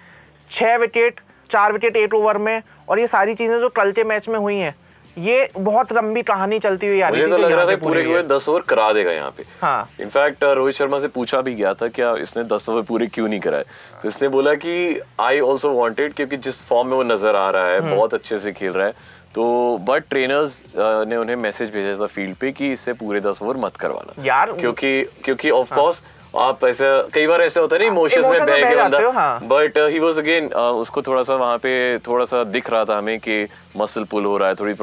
छः 0.51 0.75
विकेट 0.77 1.19
चार 1.49 1.73
विकेट 1.73 1.95
एट 1.97 2.13
ओवर 2.13 2.37
में, 2.37 2.61
और 2.89 2.99
ये 2.99 3.07
सारी 3.07 3.33
चीज़ें 3.35 3.59
जो 3.59 3.69
कल 3.69 3.91
के 3.91 4.03
मैच 4.03 4.27
में 4.29 4.37
हुई 4.39 4.55
हैं 4.55 4.75
ये 5.19 5.47
बहुत 5.57 5.91
लंबी 5.93 6.21
कहानी 6.23 6.59
चलती 6.59 6.87
हुई 6.87 7.01
आ 7.01 7.09
रही 7.09 7.21
मुझे 7.21 7.31
तो 7.31 7.37
लग 7.37 7.51
रहा 7.51 7.61
था 7.61 7.65
पूरे 7.67 7.77
पूरी 7.79 8.01
के 8.01 8.07
पूरे 8.07 8.21
है। 8.21 8.27
दस 8.27 8.47
ओवर 8.49 8.61
करा 8.69 8.91
देगा 8.93 9.11
यहाँ 9.11 9.31
पे 9.37 9.43
हाँ। 9.61 9.89
इनफैक्ट 9.99 10.43
रोहित 10.43 10.75
शर्मा 10.75 10.99
से 10.99 11.07
पूछा 11.09 11.41
भी 11.41 11.53
गया 11.55 11.73
था 11.73 11.87
क्या 11.89 12.13
इसने 12.17 12.43
दस 12.47 12.69
ओवर 12.69 12.81
पूरे 12.81 13.07
क्यों 13.09 13.27
नहीं 13.27 13.39
कराए 13.39 13.65
तो 14.01 14.07
इसने 14.07 14.27
बोला 14.29 14.53
कि 14.55 14.75
आई 15.19 15.39
ऑल्सो 15.41 15.69
वॉन्टेड 15.71 16.13
क्योंकि 16.13 16.37
जिस 16.39 16.63
फॉर्म 16.65 16.87
में 16.87 16.95
वो 16.95 17.03
नज़र 17.05 17.35
आ 17.35 17.49
रहा 17.49 17.63
हम्म। 17.67 17.85
है 17.85 17.95
बहुत 17.95 18.13
अच्छे 18.13 18.37
से 18.39 18.51
खेल 18.53 18.71
रहा 18.71 18.87
है 18.87 18.93
तो 19.35 19.77
बट 19.81 20.03
ट्रेनर्स 20.09 20.63
ने 20.77 21.15
उन्हें 21.15 21.35
मैसेज 21.35 21.69
भेजा 21.73 22.01
था 22.01 22.07
फ़ील्ड 22.07 22.35
पे 22.35 22.51
कि 22.51 22.71
इससे 22.71 22.93
पूरे 22.93 23.19
दस 23.21 23.39
ओवर 23.43 23.57
मत 23.57 23.75
करवाना। 23.77 24.23
यार- 24.25 24.59
क्योंकि 24.59 25.01
क्योंकि 25.23 25.49
ऑफ़ 25.49 25.73
कोर्स 25.75 26.03
आप 26.37 26.63
ऐसा 26.65 26.87
कई 27.13 27.27
बार 27.27 27.41
ऐसे 27.41 27.59
होता 27.59 27.75
है 27.75 27.81
ना 27.81 27.87
इमोशंस 27.87 28.25
में 28.25 28.31
emotions 28.31 28.49
में 28.49 28.61
बह 28.61 28.69
के 28.69 28.75
हो, 28.75 28.83
बंदा। 28.83 29.19
हाँ। 29.19 29.39
बट 29.43 29.77
ही 29.91 29.99
वाज 29.99 30.19
अगेन 30.19 30.47
उसको 30.53 31.01
थोड़ा 31.01 31.21
सा 31.23 31.35
वहाँ 31.35 31.57
पे 31.57 31.71
थोड़ा 32.07 32.25
सा 32.25 32.43
दिख 32.55 32.69
रहा 32.69 32.83
था 32.85 32.97
हमें 32.97 33.19
कि 33.19 33.45
मसल 33.77 34.03
पुल 34.11 34.25
हो 34.25 34.37
रहा 34.37 34.49
है 34.49 34.55
थोड़ी 34.55 34.73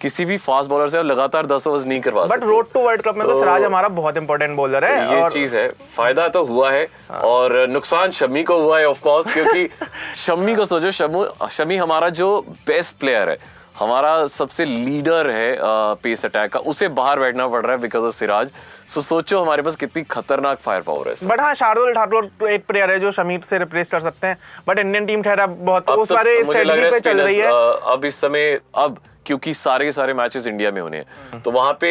किसी 0.00 0.24
भी 0.24 0.36
फास्ट 0.36 0.70
बॉलर 0.70 0.88
से 0.88 1.02
लगातार 1.02 1.46
दस 1.46 1.66
ओवर 1.66 1.84
नहीं 1.84 2.00
करवा 2.00 2.24
but 2.26 2.44
road 2.44 2.72
to 2.72 2.80
world 2.80 3.02
cup 3.02 3.16
में 3.16 3.26
तो 3.26 3.32
तो- 3.32 3.40
सिराज 3.42 3.62
हमारा 3.64 3.88
बहुत 3.98 4.16
इंपॉर्टेंट 4.16 4.56
बॉलर 4.56 4.84
है 4.84 5.14
ये 5.14 5.20
और 5.22 5.30
चीज़ 5.32 5.56
है 5.56 5.68
फ़ायदा 5.96 6.28
तो 6.28 6.44
हुआ 6.44 6.70
है 6.70 6.86
और 7.24 7.66
नुकसान 7.68 8.10
शमी 8.10 8.42
को 8.44 8.56
हुआ 8.60 8.78
है 8.78 8.88
ऑफ़ 8.88 9.00
कोर्स 9.00 9.32
क्योंकि 9.32 9.68
शमी 10.24 10.54
को 10.56 10.64
सोचो 10.64 10.90
शमू 10.90 11.26
शमी 11.50 11.76
हमारा 11.76 12.08
जो 12.20 12.38
बेस्ट 12.66 12.96
प्लेयर 12.96 13.30
है 13.30 13.38
हमारा 13.74 14.26
सबसे 14.26 14.64
लीडर 14.64 15.30
है 15.30 15.56
पेस 16.02 16.24
अटैक 16.24 16.52
का। 16.52 16.60
उसे 16.60 16.88
बाहर 16.90 17.18
बैठना 17.18 17.46
पड़ 17.48 17.62
रहा 17.62 17.72
है 17.72 17.80
बिकॉज़ 17.82 18.04
ऑफ़ 18.04 18.14
सिराज 18.14 18.50
सो 18.88 19.00
सोचो 19.00 19.40
हमारे 19.42 19.62
पास 19.62 19.76
कितनी 19.76 20.02
खतरनाक 20.10 20.58
फायर 20.58 20.82
पावर 20.82 21.08
है 21.08 21.14
बट 21.28 21.40
हाँ 21.40 21.54
शार्दुल 21.54 21.92
ठाकुर 21.94 22.30
तो 22.40 22.48
एक 22.48 22.66
प्लेयर 22.66 22.90
है 22.90 22.98
जो 23.00 23.12
शमीर 23.12 23.40
से 23.40 23.58
रिप्लेस 23.58 23.90
कर 23.90 24.00
सकते 24.00 24.26
हैं। 24.26 24.36
बट 24.68 24.78
इंडियन 24.78 25.06
टीम 25.06 25.22
ठहरा 25.22 25.46
बहुत 25.46 25.86
तो 25.86 26.14
वाले 26.14 26.42
मुझे 26.42 26.64
लग 26.64 26.78
रहा 26.78 26.90
पे 26.90 27.00
चल 27.00 27.20
रही 27.20 27.36
है। 27.36 27.50
अब 27.92 28.04
इस 28.04 28.20
समय 28.20 28.58
अब 28.74 28.98
क्योंकि 29.26 29.54
सारे 29.54 29.84
के 29.84 29.92
सारे 29.92 30.14
मैचेस 30.14 30.46
इंडिया 30.46 30.70
में 30.70 30.80
होने 30.80 30.96
हैं। 30.96 31.40
तो 31.42 31.50
वहाँ 31.50 31.72
पे 31.80 31.90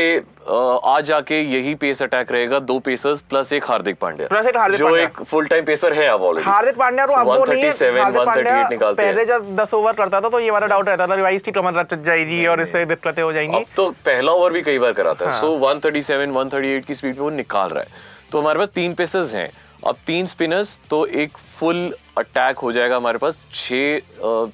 आज 0.85 1.03
जाके 1.05 1.39
यही 1.41 1.73
पेस 1.75 2.01
अटैक 2.03 2.31
रहेगा 2.31 2.59
दो 2.61 2.77
पेसर्स 2.79 3.21
प्लस 3.23 3.53
एक 3.53 3.65
हार्दिक 3.65 3.97
पांड्या। 3.97 4.27
Plus 4.27 4.47
एक 4.47 4.57
हार्दिक 4.57 4.79
जो 4.79 4.95
एक 4.97 5.21
फुल 5.23 5.47
टाइम 5.47 5.65
पेसर 5.65 5.93
है 5.93 6.07
अब 6.07 6.23
ऑलरेडी 6.23 6.49
हार्दिक 6.49 6.77
पांड्या 6.77 7.05
तो 7.05 7.13
वो 7.15 7.43
नहीं 7.45 7.63
है। 7.63 7.69
137, 7.69 7.99
हार्दिक 7.99 8.21
138 8.21 8.35
पांड्या 8.35 8.67
निकालते 8.69 9.03
पहले 9.03 9.25
जब 9.25 9.55
दस 9.55 9.73
ओवर 9.73 9.93
करता 9.93 10.21
था 10.21 10.29
तो 10.29 10.39
ये 10.39 10.51
वाला 10.51 10.67
डाउट 10.67 10.89
रहता 10.89 11.07
था 11.07 11.15
रिवाइज 11.15 11.43
की 11.43 11.51
कमर 11.51 11.79
रच 11.79 11.93
जाएगी 11.95 12.45
और 12.45 12.61
इससे 12.61 12.85
दिक्कतें 12.85 13.21
हो 13.23 13.31
जाएँगी। 13.33 13.57
अब 13.57 13.65
तो 13.75 13.89
पहला 14.05 14.31
ओवर 14.31 14.53
भी 14.53 14.61
कई 14.61 14.79
बार 14.79 14.93
कराता 14.93 15.25
हाँ। 15.25 15.33
है। 15.33 15.41
सो 15.41 15.57
137 15.59 16.31
138 16.31 16.85
की 16.85 16.95
स्पीड 16.95 17.15
पे 17.15 17.21
वो 17.21 17.29
निकाल 17.31 17.69
रहा 17.69 17.83
है। 17.83 18.11
तो 18.31 18.41
हमारे 18.41 18.59
पास 18.59 18.67
तीन 18.75 18.93
पेसर्स 18.93 19.33
हैं। 19.35 19.49
अब 19.87 19.95
तीन 20.07 20.25
स्पिनर्स 20.25 20.79
तो 20.89 21.05
एक 21.05 21.37
फुल 21.37 21.93
अटैक 22.17 22.57
हो 22.57 22.71
जाएगा 22.71 22.95
हमारे 22.95 23.17
पास। 23.17 23.39
छह 23.53 23.99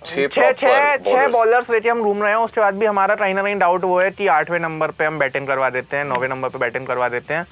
छह 0.06 0.28
छह 0.28 0.52
छह 0.52 0.96
छह 0.98 1.28
बॉलर्स 1.28 1.70
लेके 1.72 1.90
हम 1.90 2.02
घूम 2.02 2.24
रहे 2.24 2.32
हैं 2.32 2.40
उसके 2.40 2.62
बाद 2.62 2.76
भी 2.76 2.86
हमारा 2.86 3.16
कहीं 3.16 3.34
ना 3.34 3.44
कहीं 3.44 3.58
डाउट 3.60 3.84
वो 3.84 4.00
है 4.00 4.10
कि 4.12 4.28
आठवें 4.28 4.60
नंबर 4.60 4.92
पे 4.92 5.06
हम 5.06 5.20
बैटिंग 5.20 5.48
करवा 5.48 5.70
देते 5.70 5.98
हैं 5.98 6.06
नौवे 6.06 6.28
नंबर 6.28 6.50
पे 6.50 6.58
बैटिंग 6.58 6.88
करवा 6.88 7.10
देते 7.10 7.34
हैं। 7.34 7.46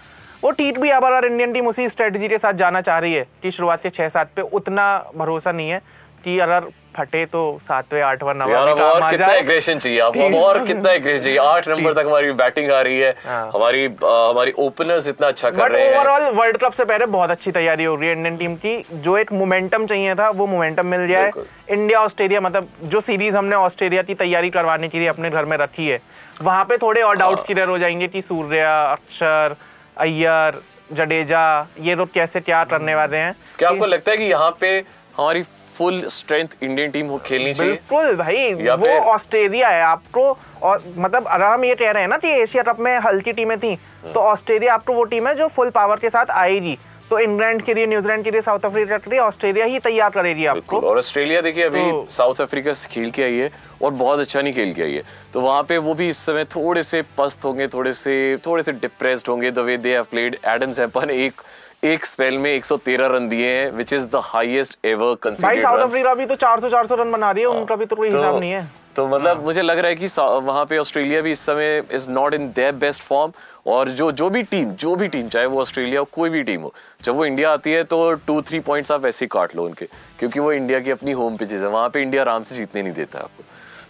वो 0.43 0.51
टीट 0.51 0.77
भी 0.79 0.89
अब 0.89 1.05
इंडियन 1.25 1.53
टीम 1.53 1.67
उसी 1.67 1.87
स्ट्रेटजी 1.89 2.27
के 2.27 2.37
साथ 2.37 2.53
जाना 2.53 2.81
चाह 2.81 2.97
रही 2.99 3.13
है 3.13 3.25
कि 3.43 3.51
शुरुआत 3.51 3.83
के 3.83 3.89
छह 3.89 4.09
सात 4.09 4.31
पे 4.35 4.41
उतना 4.41 4.87
भरोसा 5.15 5.51
नहीं 5.51 5.69
है। 5.69 5.81
कि 6.23 6.39
अगर 6.39 6.69
फटे 6.97 7.25
तो 7.25 7.39
सातवें 7.61 8.01
आठवां 8.01 8.33
तो 8.35 8.83
और 8.83 9.09
कितना 9.09 9.33
एग्रेशन 9.33 9.79
चाहिए 9.79 9.99
आपको 10.01 10.39
और 10.39 10.59
कितना 10.65 10.91
एग्रेशन 10.91 11.23
चाहिए? 11.23 11.39
आठ 11.39 11.67
नंबर 11.67 11.93
तक 11.93 12.05
हमारी 12.07 12.31
बैटिंग 12.33 12.71
आ 12.71 12.79
रही 12.81 12.99
है। 12.99 13.13
हाँ। 13.25 13.51
हमारी 13.55 13.83
हमारी 14.03 14.53
ओपनर्स 14.59 15.07
इतना 15.07 15.27
अच्छा 15.27 15.49
कर 15.49 15.71
रहे 15.71 15.83
हैं। 15.83 15.97
ओवरऑल 15.97 16.23
वर्ल्ड 16.35 16.57
कप 16.57 16.73
से 16.73 16.85
पहले 16.85 17.05
बहुत 17.07 17.31
अच्छी 17.31 17.51
तैयारी 17.51 17.83
हो 17.83 17.95
रही 17.95 18.09
है 18.09 18.15
इंडियन 18.15 18.37
टीम 18.37 18.55
की। 18.55 18.83
जो 18.93 19.17
एक 19.17 19.33
मोमेंटम 19.33 19.85
चाहिए 19.85 20.15
था 20.15 20.29
वो 20.31 20.47
मोमेंटम 20.47 20.87
मिल 20.87 21.07
जाए। 21.07 21.31
इंडिया 21.69 21.99
ऑस्ट्रेलिया 21.99 22.41
मतलब 22.41 22.67
जो 22.83 23.01
सीरीज़ 23.01 23.37
हमने 23.37 23.55
ऑस्ट्रेलिया 23.57 24.01
की 24.01 24.15
तैयारी 24.15 24.49
करवाने 24.49 24.87
के 24.87 24.99
लिए 24.99 25.07
अपने 25.07 25.29
घर 25.29 25.45
में 25.45 25.57
रखी 25.57 25.87
है 25.87 25.99
वहाँ 26.41 26.65
पे 26.65 26.77
थोड़े 26.77 27.01
और 27.01 27.17
डाउट्स 27.17 27.43
क्लियर 27.43 27.69
हो 27.69 27.77
जाएँगे 27.77 28.07
कि 28.07 28.21
सूर्या 28.21 28.81
अक्षर 28.83 29.55
अय्यर 29.97 30.61
जडेजा 30.93 31.45
ये 31.81 31.95
लोग 31.95 32.11
कैसे 32.13 32.39
क्या 32.41 32.63
करने 32.65 32.93
वाले 32.95 33.17
हैं। 33.17 33.33
क्या 33.57 33.69
आपको 33.69 33.85
लगता 33.85 34.11
है 34.11 34.17
कि 34.17 34.23
यहाँ 34.23 34.51
पे 34.59 34.79
हमारी 35.17 35.43
फुल 35.43 36.01
स्ट्रेंथ 36.09 36.47
इंडियन 36.63 36.91
टीम 36.91 37.07
हो 37.07 37.17
खेलनी 37.25 37.53
चाहिए। 37.53 37.73
बिल्कुल 37.73 38.15
भाई 38.15 38.53
वो 38.53 38.97
ऑस्ट्रेलिया 39.13 39.69
है 39.69 39.81
आपको 39.83 40.25
और 40.63 40.83
मतलब 40.97 41.27
अगर 41.27 41.45
हम 41.45 41.65
ये 41.65 41.75
कह 41.75 41.91
रहे 41.91 42.03
हैं 42.03 42.09
ना 42.09 42.17
कि 42.17 42.29
एशिया 42.41 42.63
कप 42.63 42.79
में 42.79 42.97
हल्की 43.05 43.31
टीमें 43.33 43.57
थी 43.59 43.75
तो 44.13 44.19
ऑस्ट्रेलिया 44.19 44.73
आपको 44.73 44.93
वो 44.93 45.03
टीम 45.03 45.27
है 45.27 45.35
जो 45.35 45.47
फुल 45.47 45.69
पावर 45.69 45.99
के 45.99 46.09
साथ 46.09 46.31
आएगी। 46.31 46.77
तो 47.09 47.19
इंग्लैंड 47.19 47.61
के 47.61 47.73
लिए 47.73 47.85
न्यूजीलैंड 47.87 48.23
के 48.23 48.31
लिए 48.31 48.41
साउथ 48.41 48.65
अफ्रीका 48.65 48.97
के 48.97 49.09
लिए 49.11 49.19
ऑस्ट्रेलिया 49.19 49.65
ही 49.65 49.79
तैयार 49.79 50.09
करेगी 50.09 50.45
आपको। 50.45 50.79
और 50.79 50.97
ऑस्ट्रेलिया 50.97 51.41
देखिए 51.41 51.63
अभी 51.63 51.79
तो- 51.81 52.09
साउथ 52.11 52.41
अफ्रीका 52.41 52.73
से 52.73 52.89
खेल 52.93 53.11
के 53.11 53.23
आई 53.23 53.35
है 53.35 53.51
और 53.81 53.91
बहुत 53.91 54.19
अच्छा 54.19 54.41
नहीं 54.41 54.53
खेल 54.53 54.73
के 54.73 54.83
आई 54.83 54.93
है। 54.93 55.03
तो 55.33 55.41
वहाँ 55.41 55.63
पे 55.63 55.77
वो 55.77 55.93
भी 55.93 56.09
इस 56.09 56.25
समय 56.25 56.45
थोड़े 56.55 56.83
से 56.83 57.01
पस्त 57.17 57.45
होंगे 57.45 57.67
थोड़े 57.67 57.93
से 57.93 58.15
थोड़े 58.45 58.63
से 58.63 58.71
डिप्रेस्ड 58.73 59.27
होंगे 59.29 59.51
the 59.51 59.59
way 59.59 59.77
they 59.77 59.93
have 59.93 60.03
played 60.11 60.37
Adam 60.45 60.73
जैपन 60.73 61.09
एक 61.09 61.41
एक 61.83 62.05
स्पेल 62.05 62.37
में 62.37 62.49
113 62.59 63.09
रन 63.11 63.27
दिए 63.29 63.47
हैं 63.47 63.71
which 63.71 63.91
is 63.93 64.05
the 64.07 64.19
highest 64.23 64.77
ever 64.85 65.31
भाई 65.41 65.59
साउथ 65.61 65.79
अफ्रीका 65.79 66.13
भी 66.13 66.25
तो 66.25 66.35
400 66.35 66.69
400 66.71 66.99
रन 66.99 67.11
बना 67.11 67.31
रही 67.31 67.43
है 67.43 67.49
उनका 67.49 67.75
भी 67.75 67.85
तो 67.85 67.95
कोई 67.95 68.09
हिसाब 68.09 68.39
नहीं 68.39 68.51
है। 68.51 68.65
तो 68.95 69.07
मतलब 69.07 69.43
मुझे 69.45 69.61
लग 69.61 69.79
रहा 69.79 69.87
है 69.87 69.95
कि 69.95 70.07
वहाँ 70.19 70.65
पे 70.65 70.77
ऑस्ट्रेलिया 70.77 71.21
भी 71.21 71.31
इस 71.31 71.39
समय 71.39 71.83
is 71.91 72.09
not 72.11 72.33
in 72.33 72.47
their 72.55 72.71
best 72.75 73.03
form 73.03 73.31
और 73.71 73.89
जो 73.89 74.11
जो 74.11 74.29
भी 74.29 74.41
टीम 74.43 74.71
जो 74.75 74.95
भी 74.95 75.07
टीम 75.07 75.27
चाहे 75.27 75.45
वो 75.45 75.61
ऑस्ट्रेलिया 75.61 75.99
हो 75.99 76.07
कोई 76.11 76.29
भी 76.29 76.43
टीम 76.43 76.61
हो 76.61 76.73
जब 77.03 77.15
वो 77.15 77.25
इंडिया 77.25 77.51
आती 77.53 77.71
है 77.71 77.83
तो 77.83 78.11
टू 78.27 78.41
थ्री 78.41 78.59
पॉइंट्स 78.69 78.91
आप 78.91 79.05
ऐसे 79.05 79.25
ही 79.25 79.27
काट 79.31 79.55
लो 79.55 79.65
उनके 79.65 79.85
क्योंकि 80.19 80.39
वो 80.39 80.51
इंडिया 80.53 80.79
की 80.79 80.91
अपनी 80.91 81.11
होम 81.11 81.37
पिचेज 81.37 81.61
है 81.61 81.69
वहाँ 81.69 81.89
पे 81.89 82.01
इंडिया 82.01 82.21
आराम 82.23 82.43
से 82.43 82.55
जीतने 82.55 82.81
नहीं 82.81 82.93
देता 82.93 83.19
आपको। 83.19 83.43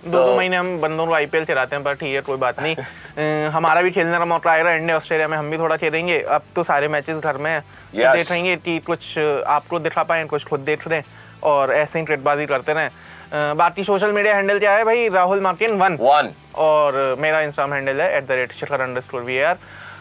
दो 0.06 0.12
दो 0.12 0.24
तो- 0.24 0.38
महीने 0.38 0.58
हम 0.58 0.80
बंदों 0.82 1.06
को 1.08 1.14
आईपीएल 1.14 1.46
चलाते 1.46 1.76
हैं 1.76 1.84
पर 1.84 1.94
ठीक 1.94 2.14
है 2.16 2.22
कोई 2.22 2.38
बात 2.38 2.62
नहीं। 2.62 3.48
हमारा 3.50 3.82
भी 3.82 3.92
खेलने 3.92 4.18
का 4.18 4.26
मौका 4.26 4.52
आएगा 4.52 4.74
इंडिया 4.74 4.98
ऑस्ट्रेलिया 4.98 5.28
में 5.28 5.38
हम 5.38 5.50
भी 5.52 5.58
थोड़ा 5.58 5.78
खेलेंगे। 5.78 6.20
अब 6.22 6.42
तो 6.56 6.64
सारे 6.64 6.88
मैचेस 6.88 7.18
घर 7.18 7.38
में 7.38 7.52
हैं। 7.52 7.62
तो 7.62 7.98
Yes. 7.98 8.62
कि 8.64 8.78
कुछ 8.80 9.18
आपको 9.48 9.80
दिखा 9.80 10.04
पाए 10.04 10.26
कुछ 10.26 10.46
खुद 10.46 10.60
देख 10.60 10.88
रहे 10.88 11.02
और 11.44 11.74
ऐसे 11.74 12.00
ही 12.00 12.06
क्रिकेटबाजी 12.06 12.46
करते 12.46 12.74
रहें। 12.74 13.58
बाकी 13.58 13.84
सोशल 13.84 14.12
मीडिया 14.12 14.36
हैंडल 14.36 14.60
क्या 14.60 14.72
है 14.72 14.84
भाई? 14.84 15.08
राहुल 15.10 15.42
मार्किन 15.42 15.72
वन। 15.72 15.98
वन। 16.02 16.32
और 16.56 17.16
मेरा 17.20 17.42
इंस्टाग्राम 17.42 17.74
हैंडल 17.74 18.02
है 18.02 18.18
at 18.18 18.28
the 18.28 18.32
rate 18.32 18.52
Shikhar 18.52 18.82
underscore 19.02 19.22
we 19.22 19.40
are 19.40 19.58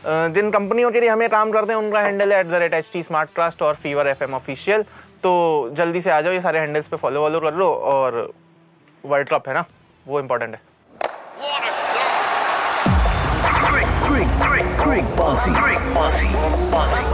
जिन 0.06 0.50
कंपनियों 0.50 0.90
के 0.90 1.00
लिए 1.00 1.08
हमें 1.08 1.28
काम 1.28 1.50
करते 1.50 1.72
हैं 1.72 1.78
उनका 1.80 2.00
हैंडल 2.00 2.32
है 2.32 2.40
at 2.40 2.46
the 2.46 2.54
rate 2.54 2.74
H 2.74 2.90
T 2.92 3.02
smart 3.02 3.30
trust 3.34 3.62
और 3.62 3.74
फीवर 3.74 4.06
एफ़ 4.06 4.22
एम 4.24 4.34
ऑफिशियल 4.34 4.82
तो 5.22 5.32
जल्दी 5.72 6.00
से 6.00 6.10
आ 6.10 6.20
जाओ 6.20 6.32
ये 6.32 6.40
सारे 6.40 6.58
हैंडल्स 6.58 6.88
पे 6.88 6.96
फॉलो 6.96 7.20
वॉलो 7.20 7.40
कर 7.40 7.54
लो 7.54 7.72
और 7.72 8.30
वर्ल्ड 9.04 9.28
कप 9.28 9.48
है 9.48 9.54
ना? 9.54 9.64
वो 10.07 10.19
इंपॉर्टेंट 10.19 10.55
है 10.55 10.61
What 11.41 11.63
a 11.63 11.65
shot! 11.91 12.89
Crick, 13.67 13.89
crick, 14.07 14.29
crick, 14.45 14.67
crick 14.81 15.05
bossy. 15.19 15.51
Crick 15.59 15.83
bossy. 15.95 16.29
Bossy. 16.71 17.05